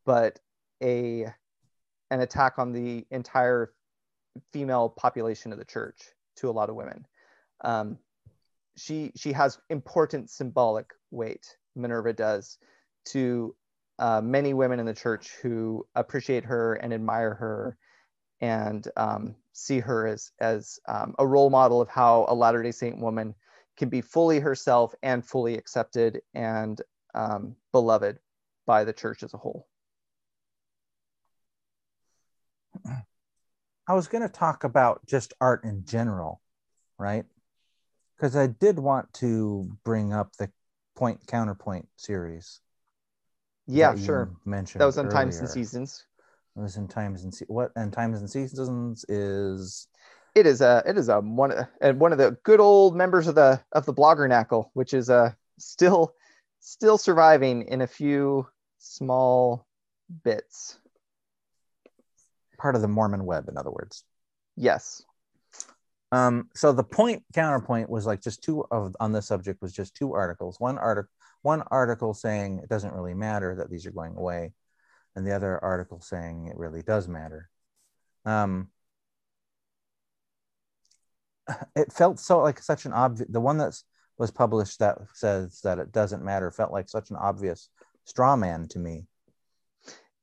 [0.05, 0.39] but
[0.82, 1.25] a
[2.12, 3.71] an attack on the entire
[4.51, 6.01] female population of the church
[6.38, 7.05] to a lot of women.
[7.62, 7.97] Um,
[8.77, 11.58] she she has important symbolic weight.
[11.75, 12.58] Minerva does
[13.05, 13.55] to
[13.99, 17.77] uh, many women in the church who appreciate her and admire her
[18.41, 22.71] and um, see her as as um, a role model of how a Latter Day
[22.71, 23.36] Saint woman
[23.78, 26.82] can be fully herself and fully accepted and
[27.15, 28.19] um, beloved
[28.65, 29.67] by the church as a whole.
[33.88, 36.41] I was going to talk about just art in general,
[36.99, 37.25] right?
[38.15, 40.52] Because I did want to bring up the
[40.95, 42.60] point counterpoint series.
[43.65, 44.30] Yeah, sure.
[44.45, 45.15] Mentioned that was on earlier.
[45.15, 46.06] Times and Seasons.
[46.60, 47.72] It was in Times and Se- what?
[47.78, 49.88] And Times and Seasons is
[50.36, 53.36] it is a it is a one and one of the good old members of
[53.36, 56.13] the of the Bloggernacle, which is uh still
[56.60, 58.45] still surviving in a few
[58.78, 59.65] small
[60.26, 60.78] bits.
[62.58, 64.03] Part of the Mormon web, in other words.
[64.57, 65.01] Yes.
[66.12, 69.95] Um, so the point counterpoint was like just two of on this subject was just
[69.95, 70.60] two articles.
[70.60, 71.10] One article
[71.41, 74.51] one article saying it doesn't really matter that these are going away,
[75.16, 77.49] and the other article saying it really does matter.
[78.26, 78.70] Um,
[81.76, 83.74] it felt so like such an obvious the one that
[84.18, 87.70] was published that says that it doesn't matter felt like such an obvious
[88.05, 89.05] straw man to me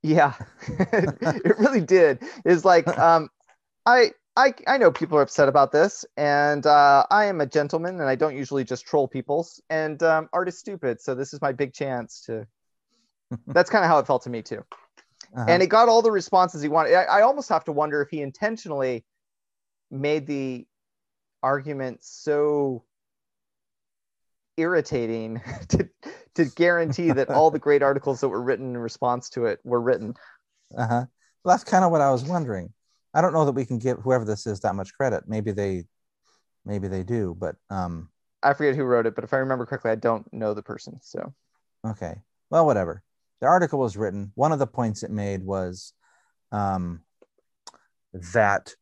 [0.03, 0.33] yeah
[0.67, 3.29] it really did is like um
[3.85, 7.99] i I, I know people are upset about this, and uh, I am a gentleman,
[7.99, 9.47] and I don't usually just troll people.
[9.71, 12.45] And um, art is stupid, so this is my big chance to.
[13.47, 14.63] That's kind of how it felt to me too.
[15.35, 15.45] Uh-huh.
[15.49, 16.93] and it got all the responses he wanted.
[16.93, 19.03] I, I almost have to wonder if he intentionally
[19.91, 20.65] made the
[21.43, 22.83] argument so
[24.55, 25.89] irritating to
[26.35, 29.81] to guarantee that all the great articles that were written in response to it were
[29.81, 30.13] written.
[30.77, 31.05] uh-huh.
[31.43, 32.73] Well, that's kind of what I was wondering.
[33.13, 35.23] I don't know that we can give whoever this is that much credit.
[35.27, 35.85] Maybe they,
[36.65, 38.09] maybe they do, but um,
[38.43, 40.99] I forget who wrote it, but if I remember correctly, I don't know the person.
[41.01, 41.33] So
[41.85, 42.21] okay.
[42.49, 43.01] Well, whatever.
[43.41, 44.31] The article was written.
[44.35, 45.93] One of the points it made was
[46.51, 47.01] um,
[48.33, 48.73] that,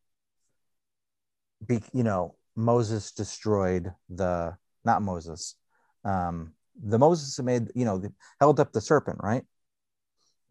[1.66, 5.56] be, you know, Moses destroyed the not Moses,
[6.04, 8.02] um, the Moses made, you know,
[8.40, 9.44] held up the serpent, right?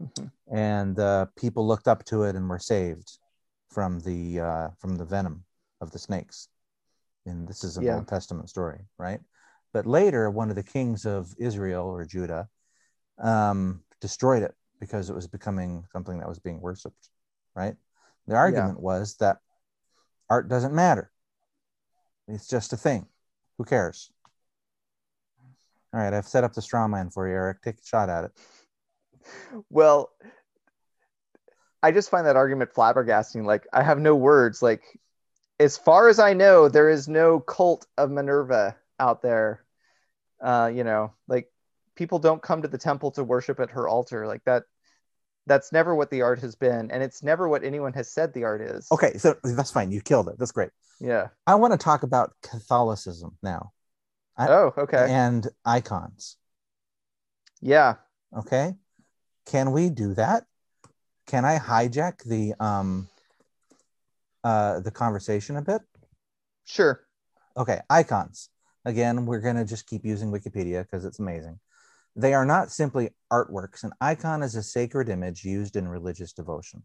[0.02, 0.32] Mhm.
[0.52, 3.18] and uh, people looked up to it and were saved
[3.70, 5.44] from the uh, from the venom
[5.80, 6.48] of the snakes.
[7.26, 7.94] And this is an Yeah.
[7.96, 9.20] Old Testament story, right?
[9.72, 12.48] But later, one of the kings of Israel or Judah
[13.18, 17.08] um, destroyed it because it was becoming something that was being worshipped,
[17.54, 17.74] right?
[18.28, 19.38] The argument was that
[20.28, 21.10] art doesn't matter;
[22.28, 23.06] it's just a thing.
[23.56, 24.12] Who cares?
[25.94, 27.62] All right, I've set up the straw man for you, Eric.
[27.62, 28.32] Take a shot at it.
[29.70, 30.10] well
[31.82, 34.82] i just find that argument flabbergasting like i have no words like
[35.58, 39.64] as far as i know there is no cult of minerva out there
[40.42, 41.50] uh you know like
[41.96, 44.64] people don't come to the temple to worship at her altar like that
[45.46, 48.44] that's never what the art has been and it's never what anyone has said the
[48.44, 49.90] art is Okay, so that's fine.
[49.92, 50.36] You killed it.
[50.38, 50.70] That's great.
[51.00, 53.72] yeah I want to talk about Catholicism now
[54.36, 56.36] I- oh okay and icons.
[57.60, 57.96] yeah
[58.36, 58.74] Okay,
[59.46, 60.44] can we do that?
[61.26, 63.06] Can I hijack the um
[64.42, 65.82] uh the conversation a bit?
[66.64, 67.00] sure
[67.56, 68.48] Okay, icons.
[68.84, 71.58] Again, we're going to just keep using Wikipedia because it's amazing.
[72.16, 73.84] They are not simply artworks.
[73.84, 76.84] An icon is a sacred image used in religious devotion.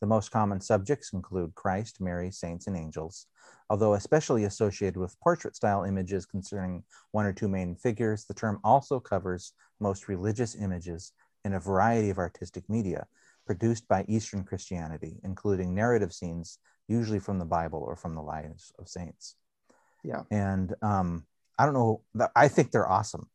[0.00, 3.26] The most common subjects include Christ, Mary, saints, and angels,
[3.68, 8.24] although especially associated with portrait style images concerning one or two main figures.
[8.24, 11.12] The term also covers most religious images
[11.44, 13.06] in a variety of artistic media
[13.46, 16.58] produced by Eastern Christianity, including narrative scenes,
[16.88, 19.36] usually from the Bible or from the lives of saints
[20.02, 21.24] yeah and um,
[21.58, 22.00] I don't know.
[22.34, 23.28] I think they're awesome.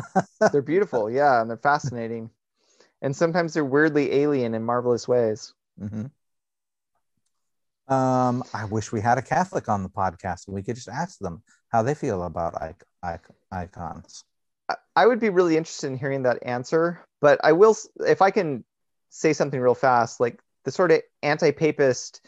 [0.52, 2.30] they're beautiful yeah and they're fascinating
[3.02, 6.10] and sometimes they're weirdly alien in marvelous ways Mhm.
[7.88, 11.18] Um, I wish we had a Catholic on the podcast and we could just ask
[11.18, 14.24] them how they feel about ic- ic- icons.
[14.68, 17.76] I- I would be really interested in hearing that answer, but I will,
[18.06, 18.64] if I can
[19.10, 22.24] say something real fast, like the sort of anti-papist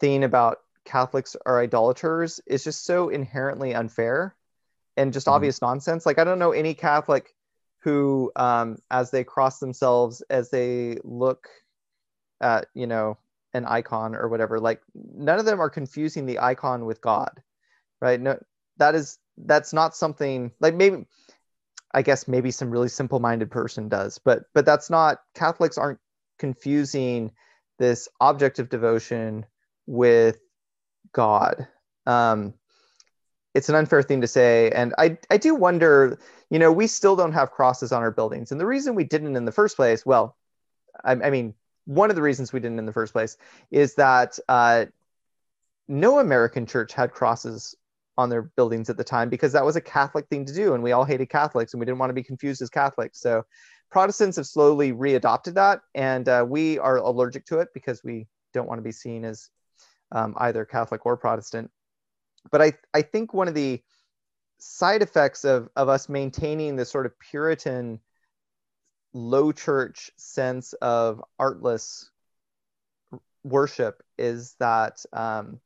[0.00, 4.34] thing about Catholics are idolaters is just so inherently unfair
[4.96, 5.32] and just Mhm.
[5.32, 6.06] obvious nonsense.
[6.06, 7.34] Like I don't know any Catholic
[7.80, 11.48] who, um, as they cross themselves, as they look
[12.40, 13.18] at, you know,
[13.54, 17.42] an icon or whatever, like none of them are confusing the icon with God,
[18.00, 18.20] right?
[18.20, 18.38] No,
[18.78, 21.06] that is that's not something like maybe
[21.92, 26.00] I guess maybe some really simple-minded person does, but but that's not Catholics aren't
[26.38, 27.32] confusing
[27.78, 29.46] this object of devotion
[29.86, 30.38] with
[31.12, 31.66] God.
[32.06, 32.54] Um,
[33.56, 36.18] it's an unfair thing to say, and I I do wonder.
[36.50, 39.34] You know, we still don't have crosses on our buildings, and the reason we didn't
[39.34, 40.36] in the first place, well,
[41.04, 41.54] I, I mean,
[41.86, 43.36] one of the reasons we didn't in the first place
[43.70, 44.86] is that uh,
[45.88, 47.74] no American church had crosses
[48.18, 50.82] on their buildings at the time because that was a Catholic thing to do, and
[50.82, 53.20] we all hated Catholics and we didn't want to be confused as Catholics.
[53.20, 53.44] So
[53.90, 58.68] Protestants have slowly readopted that, and uh, we are allergic to it because we don't
[58.68, 59.50] want to be seen as
[60.12, 61.70] um, either Catholic or Protestant.
[62.50, 63.82] But I, I think one of the
[64.58, 68.00] side effects of, of us maintaining this sort of Puritan
[69.12, 72.10] low church sense of artless
[73.44, 75.60] worship is that um,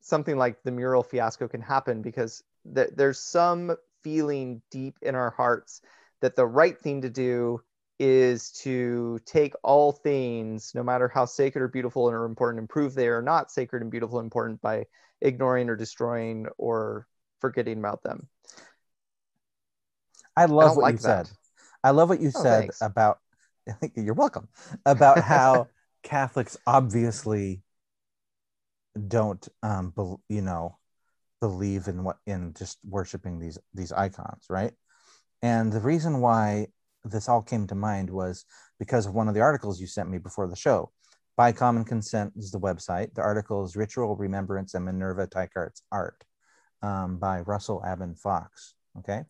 [0.00, 2.42] something like the mural fiasco can happen because
[2.74, 5.82] th- there's some feeling deep in our hearts
[6.20, 7.62] that the right thing to do
[7.98, 12.94] is to take all things, no matter how sacred or beautiful or important, and prove
[12.94, 14.86] they are not sacred and beautiful and important by
[15.20, 17.06] ignoring or destroying or
[17.40, 18.28] forgetting about them.
[20.36, 21.26] I love don't what like you that.
[21.26, 21.36] said.
[21.82, 22.80] I love what you Oh, said thanks.
[22.80, 23.18] about.
[23.94, 24.48] You're welcome.
[24.86, 25.68] About how
[26.02, 27.62] Catholics obviously
[29.08, 30.78] don't, um, bel you know,
[31.40, 34.72] believe in what in just worshiping these these icons, right?
[35.42, 36.68] And the reason why
[37.04, 38.44] this all came to mind was
[38.78, 40.92] because of one of the articles you sent me before the show.
[41.40, 43.14] By Common Consent is the website.
[43.14, 46.22] The article is Ritual Remembrance and Minerva Teichert's Art
[46.82, 48.74] um, by Russell Arben Fox.
[48.98, 49.22] Okay.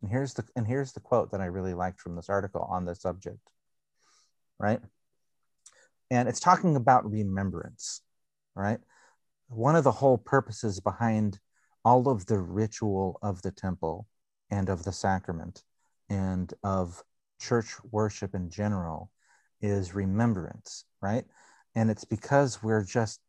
[0.00, 2.86] And here's the and here's the quote that I really liked from this article on
[2.86, 3.46] this subject.
[4.58, 4.80] Right?
[6.10, 8.00] and it's talking about remembrance,
[8.54, 8.80] right?
[9.48, 11.40] One of the whole purposes behind
[11.84, 14.06] all of the ritual of the temple
[14.50, 15.62] and of the sacrament
[16.08, 17.02] and of
[17.38, 19.10] church worship in general
[19.60, 21.26] is remembrance, right?
[21.74, 23.20] And it's because we're just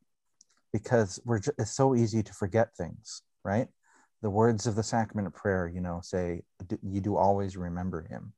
[0.73, 3.67] because we're just, it's so easy to forget things, right?
[4.21, 6.41] The words of the sacrament of prayer, you know, say
[6.81, 8.33] you do always remember him.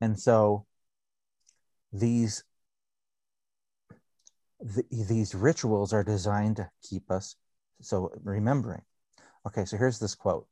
[0.00, 0.66] And so
[1.92, 2.44] these
[4.60, 7.36] the, these rituals are designed to keep us
[7.80, 8.82] so remembering.
[9.46, 10.46] Okay, so here's this quote.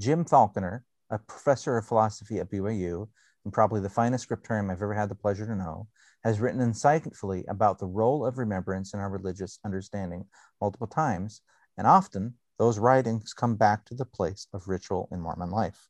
[0.00, 3.06] Jim Falconer, a professor of philosophy at BYU
[3.44, 5.86] and probably the finest scriptorium I've ever had the pleasure to know,
[6.24, 10.24] has written insightfully about the role of remembrance in our religious understanding
[10.60, 11.42] multiple times,
[11.76, 15.88] and often those writings come back to the place of ritual in Mormon life.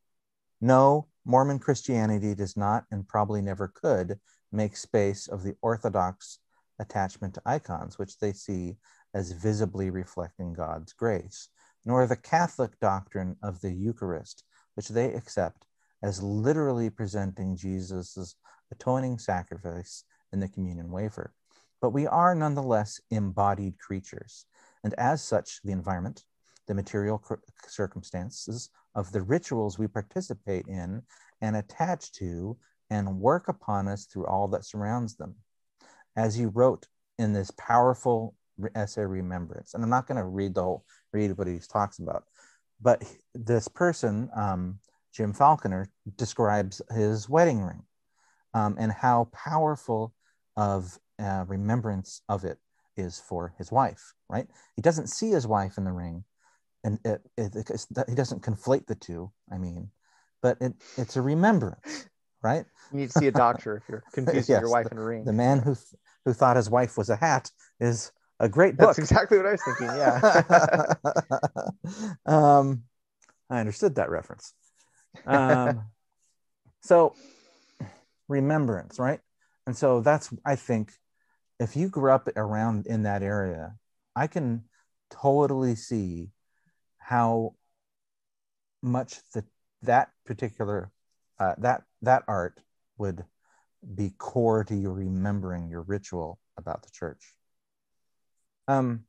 [0.60, 4.18] No, Mormon Christianity does not and probably never could
[4.50, 6.38] make space of the Orthodox
[6.78, 8.76] attachment to icons, which they see
[9.14, 11.48] as visibly reflecting God's grace,
[11.84, 15.66] nor the Catholic doctrine of the Eucharist, which they accept
[16.02, 18.34] as literally presenting Jesus'
[18.72, 20.04] atoning sacrifice
[20.34, 21.32] in the communion wafer.
[21.80, 24.44] But we are nonetheless embodied creatures,
[24.82, 26.24] and as such, the environment,
[26.66, 27.22] the material
[27.66, 31.02] circumstances of the rituals we participate in
[31.40, 32.56] and attach to
[32.90, 35.34] and work upon us through all that surrounds them.
[36.16, 36.86] As you wrote
[37.18, 38.34] in this powerful
[38.74, 42.24] essay, Remembrance, and I'm not going to read the whole, read what he talks about,
[42.80, 43.02] but
[43.34, 44.78] this person, um,
[45.12, 47.82] Jim Falconer, describes his wedding ring
[48.54, 50.14] um, and how powerful
[50.56, 52.58] of uh, remembrance of it
[52.96, 54.46] is for his wife, right?
[54.76, 56.24] He doesn't see his wife in the ring,
[56.84, 59.30] and it, it, it, he doesn't conflate the two.
[59.52, 59.90] I mean,
[60.42, 62.08] but it, it's a remembrance,
[62.42, 62.64] right?
[62.92, 65.04] You need to see a doctor if you're confusing yes, your wife the, in a
[65.04, 65.24] ring.
[65.24, 65.94] The man who th-
[66.24, 67.50] who thought his wife was a hat
[67.80, 68.96] is a great book.
[68.96, 69.94] That's exactly what I was thinking.
[69.94, 70.20] Yeah.
[72.26, 72.84] um,
[73.50, 74.54] I understood that reference.
[75.26, 75.84] Um,
[76.82, 77.14] so
[78.28, 79.20] remembrance, right?
[79.66, 80.92] And so that's I think
[81.58, 83.76] if you grew up around in that area,
[84.14, 84.64] I can
[85.10, 86.30] totally see
[86.98, 87.54] how
[88.82, 89.44] much the
[89.82, 90.90] that particular
[91.38, 92.60] uh, that that art
[92.98, 93.24] would
[93.94, 97.34] be core to your remembering your ritual about the church.
[98.68, 99.04] Um,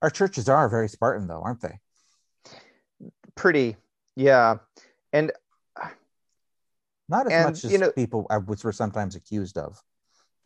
[0.00, 1.80] our churches are very Spartan, though, aren't they?
[3.34, 3.76] Pretty,
[4.16, 4.56] yeah,
[5.12, 5.32] and
[7.08, 9.82] not as and, much as you know, people which were sometimes accused of.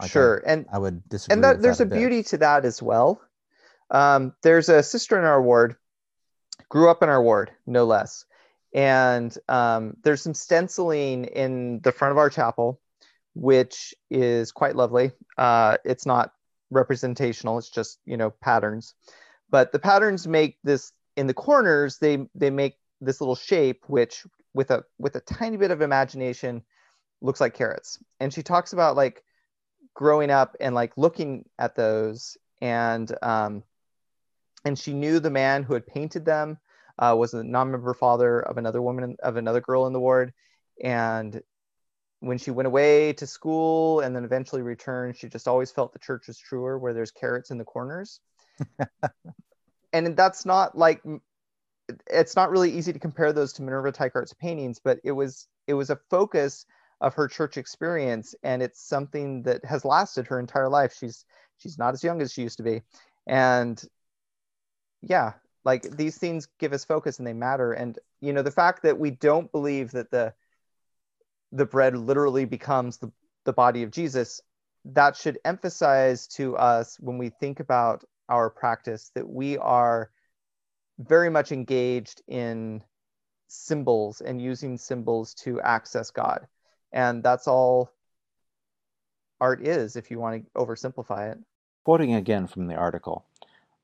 [0.01, 1.35] Like sure, I, and I would disagree.
[1.35, 3.21] And that, there's that a, a beauty to that as well.
[3.91, 5.77] Um, there's a sister in our ward,
[6.69, 8.25] grew up in our ward, no less,
[8.75, 12.81] and um, there's some stenciling in the front of our chapel,
[13.35, 15.13] which is quite lovely.
[15.37, 16.33] Uh, it's not
[16.71, 18.95] representational; it's just you know patterns,
[19.51, 21.99] but the patterns make this in the corners.
[21.99, 24.25] They they make this little shape, which
[24.59, 26.65] with a with a tiny bit of imagination
[27.21, 28.03] looks like carrots.
[28.19, 29.23] And she talks about like
[29.95, 32.37] growing up and like looking at those.
[32.61, 33.63] And um,
[34.65, 36.59] and she knew the man who had painted them
[36.99, 40.33] uh, was a non-member father of another woman of another girl in the ward.
[40.83, 41.41] And
[42.19, 46.01] when she went away to school and then eventually returned she just always felt the
[46.01, 48.19] church was truer where there's carrots in the corners.
[49.93, 51.01] And that's not like
[52.07, 55.75] it's not really easy to compare those to minerva Teichert's paintings but it was it
[55.75, 56.67] was a focus
[57.01, 60.95] of her church experience and it's something that has lasted her entire life.
[60.99, 61.25] She's
[61.59, 62.83] she's not as young as she used to be.
[63.27, 63.83] And
[65.03, 65.35] yeah
[65.65, 67.73] like these things give us focus and they matter.
[67.73, 70.35] And you know the fact that we don't believe that the
[71.53, 73.11] the bread literally becomes the,
[73.45, 74.43] the body of jesus
[74.85, 80.11] that should emphasize to us when we think about our practice that we are
[80.99, 82.83] very much engaged in
[83.47, 86.47] symbols and using symbols to access god
[86.93, 87.91] and that's all
[89.41, 91.39] art is if you want to oversimplify it
[91.85, 93.25] quoting again from the article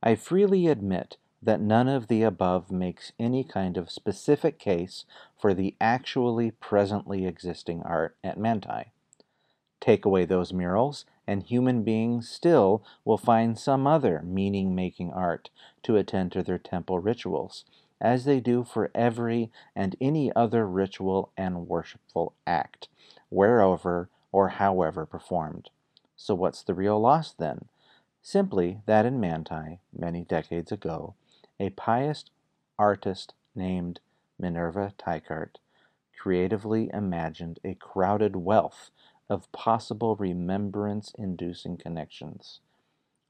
[0.02, 5.04] i freely admit that none of the above makes any kind of specific case
[5.38, 8.92] for the actually presently existing art at Manti.
[9.80, 15.50] Take away those murals, and human beings still will find some other meaning making art
[15.82, 17.64] to attend to their temple rituals,
[18.00, 22.88] as they do for every and any other ritual and worshipful act,
[23.30, 25.70] wherever or however performed.
[26.16, 27.66] So, what's the real loss then?
[28.22, 31.14] Simply that in Manti, many decades ago,
[31.60, 32.24] a pious
[32.78, 34.00] artist named
[34.38, 35.58] Minerva Teichert
[36.18, 38.90] creatively imagined a crowded wealth
[39.28, 42.60] of possible remembrance inducing connections,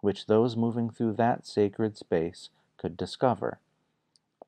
[0.00, 3.60] which those moving through that sacred space could discover.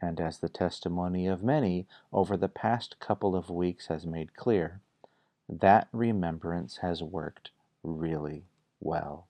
[0.01, 4.81] And as the testimony of many over the past couple of weeks has made clear,
[5.49, 7.51] that remembrance has worked
[7.83, 8.45] really
[8.81, 9.29] well.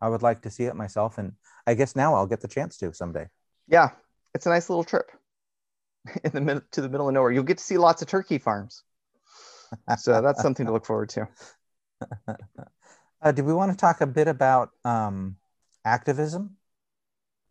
[0.00, 1.32] I would like to see it myself, and
[1.66, 3.28] I guess now I'll get the chance to someday.
[3.66, 3.90] Yeah,
[4.34, 5.10] it's a nice little trip
[6.24, 7.32] in the middle to the middle of nowhere.
[7.32, 8.82] You'll get to see lots of turkey farms,
[9.98, 11.28] so that's something to look forward to.
[13.22, 15.36] Uh, do we want to talk a bit about um,
[15.86, 16.58] activism?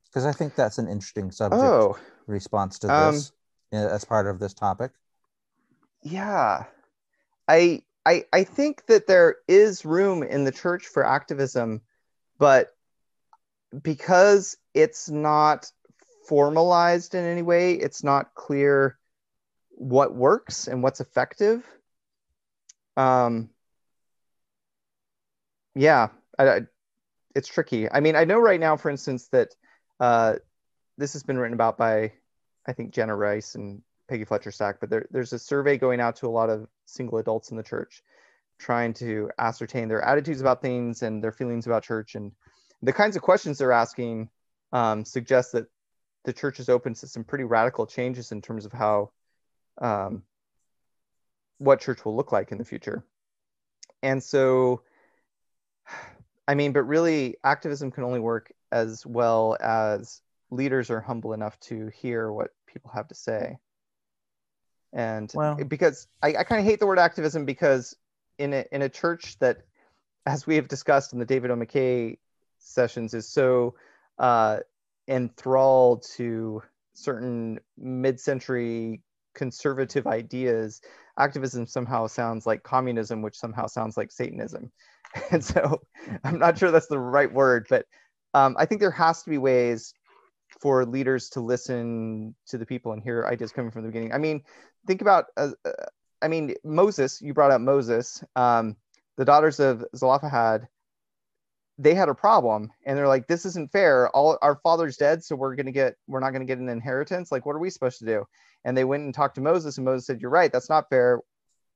[0.05, 1.97] Because I think that's an interesting subject Oh,
[2.27, 3.31] response to Um, this
[3.73, 4.91] uh, as part of this topic.
[6.03, 6.65] yeah.
[7.47, 11.81] I I I think that there is room in the church for activism,
[12.37, 12.75] but
[13.81, 15.71] because it's not
[16.27, 18.97] formalized in any way, it's not clear
[19.71, 21.65] what works and what's effective.
[22.97, 23.49] Um,
[25.75, 26.61] yeah, I, I-
[27.35, 27.89] it's tricky.
[27.91, 29.55] I mean, I know right now, for instance, that
[29.99, 30.35] uh,
[30.99, 32.11] this has been written about by,
[32.67, 36.17] I think, Jana Riess and Peggy Fletcher Stack, but there, there's a survey going out
[36.17, 38.03] to a lot of single adults in the church
[38.59, 42.13] trying to ascertain their attitudes about things and their feelings about church.
[42.15, 42.31] And
[42.83, 44.29] the kinds of questions they're asking
[44.71, 45.65] um, suggest that
[46.23, 49.11] the church is open to some pretty radical changes in terms of how
[49.81, 50.23] um,
[51.63, 53.03] what church will look like in the future.
[54.01, 54.81] And so,
[56.47, 61.59] I mean, but really, activism can only work as well as leaders are humble enough
[61.61, 63.57] to hear what people have to say.
[64.91, 67.95] And Well- because I, I kind of hate the word activism because
[68.37, 69.61] in a in a church that,
[70.25, 71.55] as we have discussed in the David O.
[71.55, 72.17] McKay
[72.59, 73.75] sessions, is so
[74.19, 74.59] uh,
[75.07, 76.61] enthralled to
[76.93, 79.01] certain mid-century
[79.33, 80.81] conservative ideas,
[81.17, 84.71] activism somehow sounds like communism, which somehow sounds like Satanism.
[85.31, 85.79] And so
[86.23, 87.85] I'm not sure that's the right word, but
[88.33, 89.93] um, I think there has to be ways
[90.59, 94.11] for leaders to listen to the people and hear ideas coming from the beginning.
[94.11, 94.41] I mean,
[94.87, 95.71] think about, uh, uh,
[96.21, 98.75] I mean, Moses, you brought up Moses, um,
[99.17, 100.67] the daughters of Zelophehad,
[101.77, 104.09] they had a problem and they're like, this isn't fair.
[104.09, 105.23] All our father's dead.
[105.23, 107.31] So we're going to get, we're not going to get an inheritance.
[107.31, 108.25] Like, what are we supposed to do?
[108.63, 110.51] And they went and talked to Moses and Moses said, you're right.
[110.51, 111.21] That's not fair.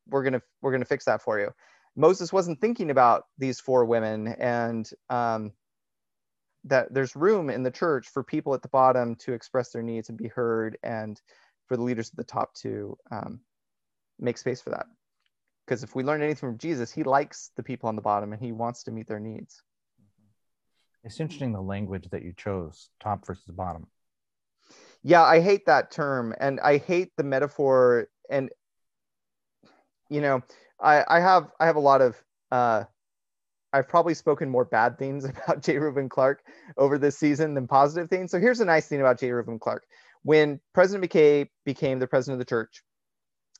[0.07, 1.49] We're going to, we're going to fix that for you.
[1.95, 5.51] Moses wasn't thinking about these four women and, um,
[6.65, 10.09] that there's room in the church for people at the bottom to express their needs
[10.09, 11.21] and be heard and
[11.67, 13.39] for the leaders at the top to um,
[14.19, 14.85] make space for that
[15.65, 18.41] because if we learn anything from jesus he likes the people on the bottom and
[18.41, 19.61] he wants to meet their needs
[21.07, 23.87] It's interesting the language that you chose, top versus bottom.
[25.03, 28.49] yeah i hate that term and i hate the metaphor and
[30.09, 30.41] you know
[30.81, 32.83] i i have i have a lot of uh
[33.71, 35.77] i've probably spoken more bad things about j.
[35.77, 36.43] Reuben clark
[36.77, 38.31] over this season than positive things.
[38.31, 39.31] So here's a nice thing about j.
[39.31, 39.85] Reuben clark.
[40.23, 42.83] When president mckay became the president of the church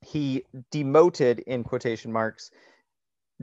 [0.01, 2.51] he demoted in quotation marks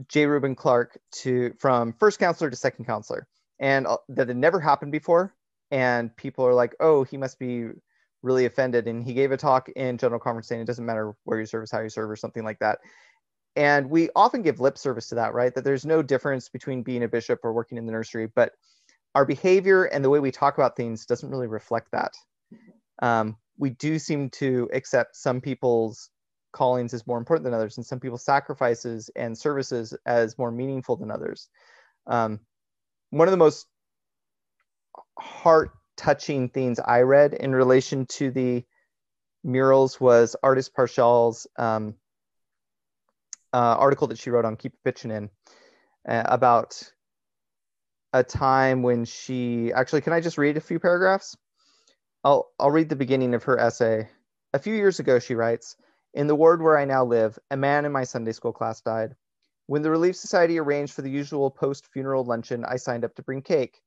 [0.09, 0.27] j.
[0.27, 3.27] Reuben clark to from first counselor to second counselor
[3.59, 5.33] and uh, that had never happened before.
[5.71, 7.69] And people are like oh he must be
[8.21, 8.87] really offended.
[8.87, 11.63] And he gave a talk in general conference saying it doesn't matter where you serve
[11.63, 12.79] is how you serve or something like that.
[13.55, 15.53] And we often give lip service to that right?
[15.53, 18.53] That there's no difference between being a bishop or working in the nursery but
[19.15, 22.13] our behavior and the way we talk about things doesn't really reflect that.
[23.01, 26.09] Um, we do seem to accept some people's
[26.51, 30.97] callings as more important than others and some people's sacrifices and services as more meaningful
[30.97, 31.49] than others.
[32.07, 32.41] Um,
[33.15, 33.65] one of the most
[35.17, 38.65] heart touching things I read in relation to the
[39.41, 41.95] murals was Ardis Parshall's um,
[43.53, 45.29] uh, article that she wrote on Keep Pitching In
[46.05, 46.91] uh, about
[48.11, 51.37] a time when she actually can I just read a few paragraphs?
[52.25, 54.09] I'll I'll read the beginning of her essay.
[54.53, 55.77] A few years ago, she writes,
[56.13, 59.15] in the ward where I now live, a man in my Sunday school class died.
[59.67, 63.23] When the Relief Society arranged for the usual post funeral luncheon, I signed up to
[63.23, 63.81] bring cake.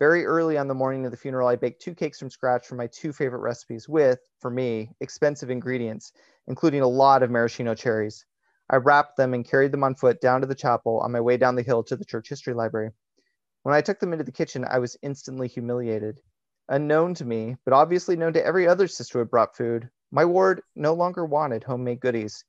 [0.00, 2.78] Very early on the morning of the funeral, I baked two cakes from scratch from
[2.78, 6.12] my two favorite recipes with, for me, expensive ingredients,
[6.48, 8.26] including a lot of maraschino cherries.
[8.70, 11.36] I wrapped them and carried them on foot down to the chapel on my way
[11.36, 12.90] down the hill to the church history library.
[13.62, 16.20] When I took them into the kitchen, I was instantly humiliated.
[16.68, 20.24] Unknown to me, but obviously known to every other sister who had brought food, my
[20.24, 22.44] ward no longer wanted homemade goodies.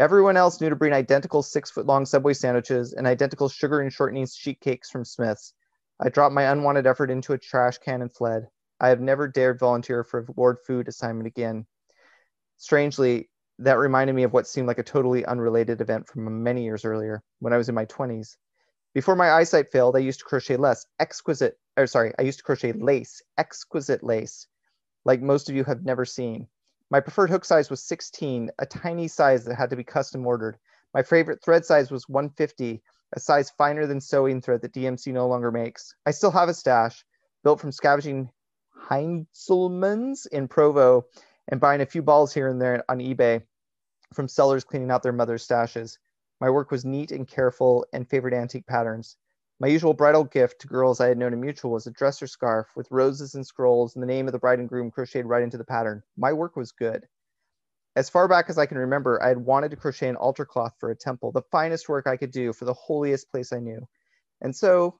[0.00, 3.92] Everyone else knew to bring identical six foot long Subway sandwiches and identical sugar and
[3.92, 5.52] shortening sheet cakes from Smith's.
[6.00, 8.48] I dropped my unwanted effort into a trash can and fled.
[8.80, 11.66] I have never dared volunteer for a ward food assignment again.
[12.56, 13.28] Strangely,
[13.58, 17.22] that reminded me of what seemed like a totally unrelated event from many years earlier
[17.40, 18.38] when I was in my 20s.
[18.94, 22.44] Before my eyesight failed, I used to crochet less exquisite, or sorry, I used to
[22.44, 24.46] crochet lace, exquisite lace,
[25.04, 26.48] like most of you have never seen.
[26.92, 30.58] My preferred hook size was 16, a tiny size that had to be custom ordered.
[30.92, 32.82] My favorite thread size was 150,
[33.12, 35.94] a size finer than sewing thread that DMC no longer makes.
[36.04, 37.04] I still have a stash
[37.44, 38.30] built from scavenging
[38.88, 41.06] Heindselman's in Provo
[41.46, 43.42] and buying a few balls here and there on eBay
[44.12, 45.98] from sellers cleaning out their mother's stashes.
[46.40, 49.16] My work was neat and careful and favored antique patterns.
[49.62, 52.68] My usual bridal gift to girls I had known in mutual was a dresser scarf
[52.74, 55.58] with roses and scrolls and the name of the bride and groom crocheted right into
[55.58, 56.02] the pattern.
[56.16, 57.06] My work was good.
[57.94, 60.72] As far back as I can remember, I had wanted to crochet an altar cloth
[60.80, 63.86] for a temple, the finest work I could do for the holiest place I knew.
[64.40, 64.98] And so,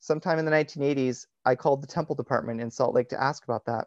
[0.00, 3.66] sometime in the 1980s, I called the temple department in Salt Lake to ask about
[3.66, 3.86] that.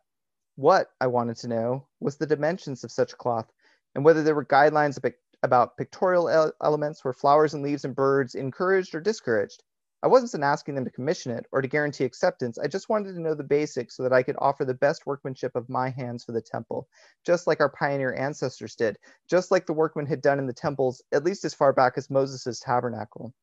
[0.55, 3.51] What, I wanted to know, was the dimensions of such cloth
[3.93, 5.03] and whether there were guidelines
[5.41, 9.61] about pictorial elements where flowers and leaves and birds encouraged or discouraged.
[10.03, 12.59] I wasn't asking them to commission it or to guarantee acceptance.
[12.59, 15.55] I just wanted to know the basics so that I could offer the best workmanship
[15.55, 16.89] of my hands for the temple,
[17.25, 18.97] just like our pioneer ancestors did,
[19.29, 22.09] just like the workmen had done in the temples, at least as far back as
[22.09, 23.33] Moses' tabernacle.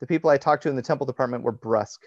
[0.00, 2.04] The people I talked to in the temple department were brusque.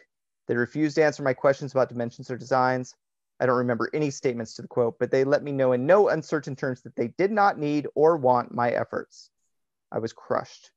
[0.48, 2.94] They refused to answer my questions about dimensions or designs.
[3.40, 6.10] I don't remember any statements to the quote, but they let me know in no
[6.10, 9.32] uncertain terms that they did not need or want my efforts.
[9.92, 10.70] I was crushed.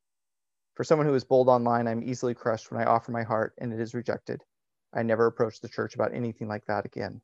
[0.75, 3.71] For someone who is bold online, I'm easily crushed when I offer my heart and
[3.71, 4.41] it is rejected.
[4.93, 7.21] I never approach the church about anything like that again.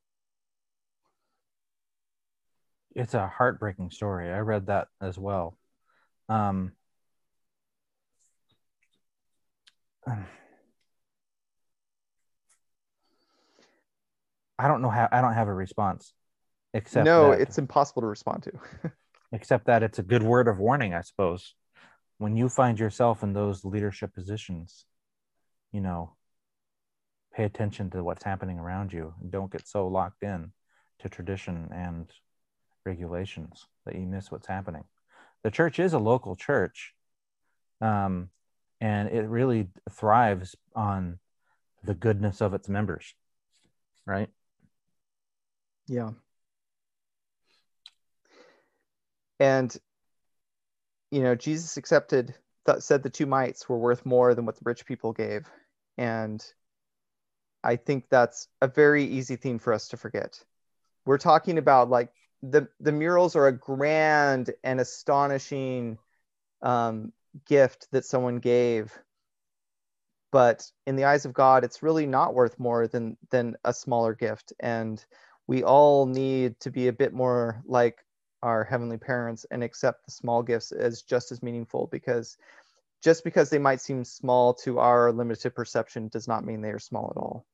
[2.96, 4.32] It's a heartbreaking story.
[4.32, 5.58] I read that as well.
[6.28, 6.74] Um,
[14.60, 16.14] I don't know how I don't have a response
[16.74, 18.52] except No, that, it's impossible to respond to.
[19.32, 21.56] except that it's a good word of warning, I suppose.
[22.20, 24.86] When you find yourself in those leadership positions,
[25.72, 26.16] you know,
[27.34, 29.14] pay attention to what's happening around you.
[29.22, 30.52] And don't get so locked in
[31.00, 32.12] to tradition and
[32.86, 34.84] regulations that you miss what's happening.
[35.44, 36.94] The church is a local church,
[37.80, 38.30] um,
[38.82, 41.20] and it really thrives on
[41.84, 43.14] the goodness of its members,
[44.06, 44.28] right?
[45.88, 46.12] Yeah.
[49.40, 49.76] And
[51.12, 52.36] you know, Jesus accepted
[52.66, 55.48] th- said the two mites were worth more than what the rich people gave.
[55.98, 56.44] And
[57.64, 60.44] I think that's a very easy theme for us to forget.
[61.06, 65.98] We're talking about like the the murals are a grand and astonishing
[66.62, 67.12] um,
[67.48, 68.98] gift that someone gave,
[70.32, 74.14] but in the eyes of God, it's really not worth more than than a smaller
[74.14, 74.54] gift.
[74.60, 75.04] And
[75.48, 77.98] we all need to be a bit more like
[78.44, 82.38] our heavenly parents and accept the small gifts as just as meaningful because
[83.02, 86.80] just because they might seem small to our limited perception does not mean they are
[86.80, 87.46] small at all.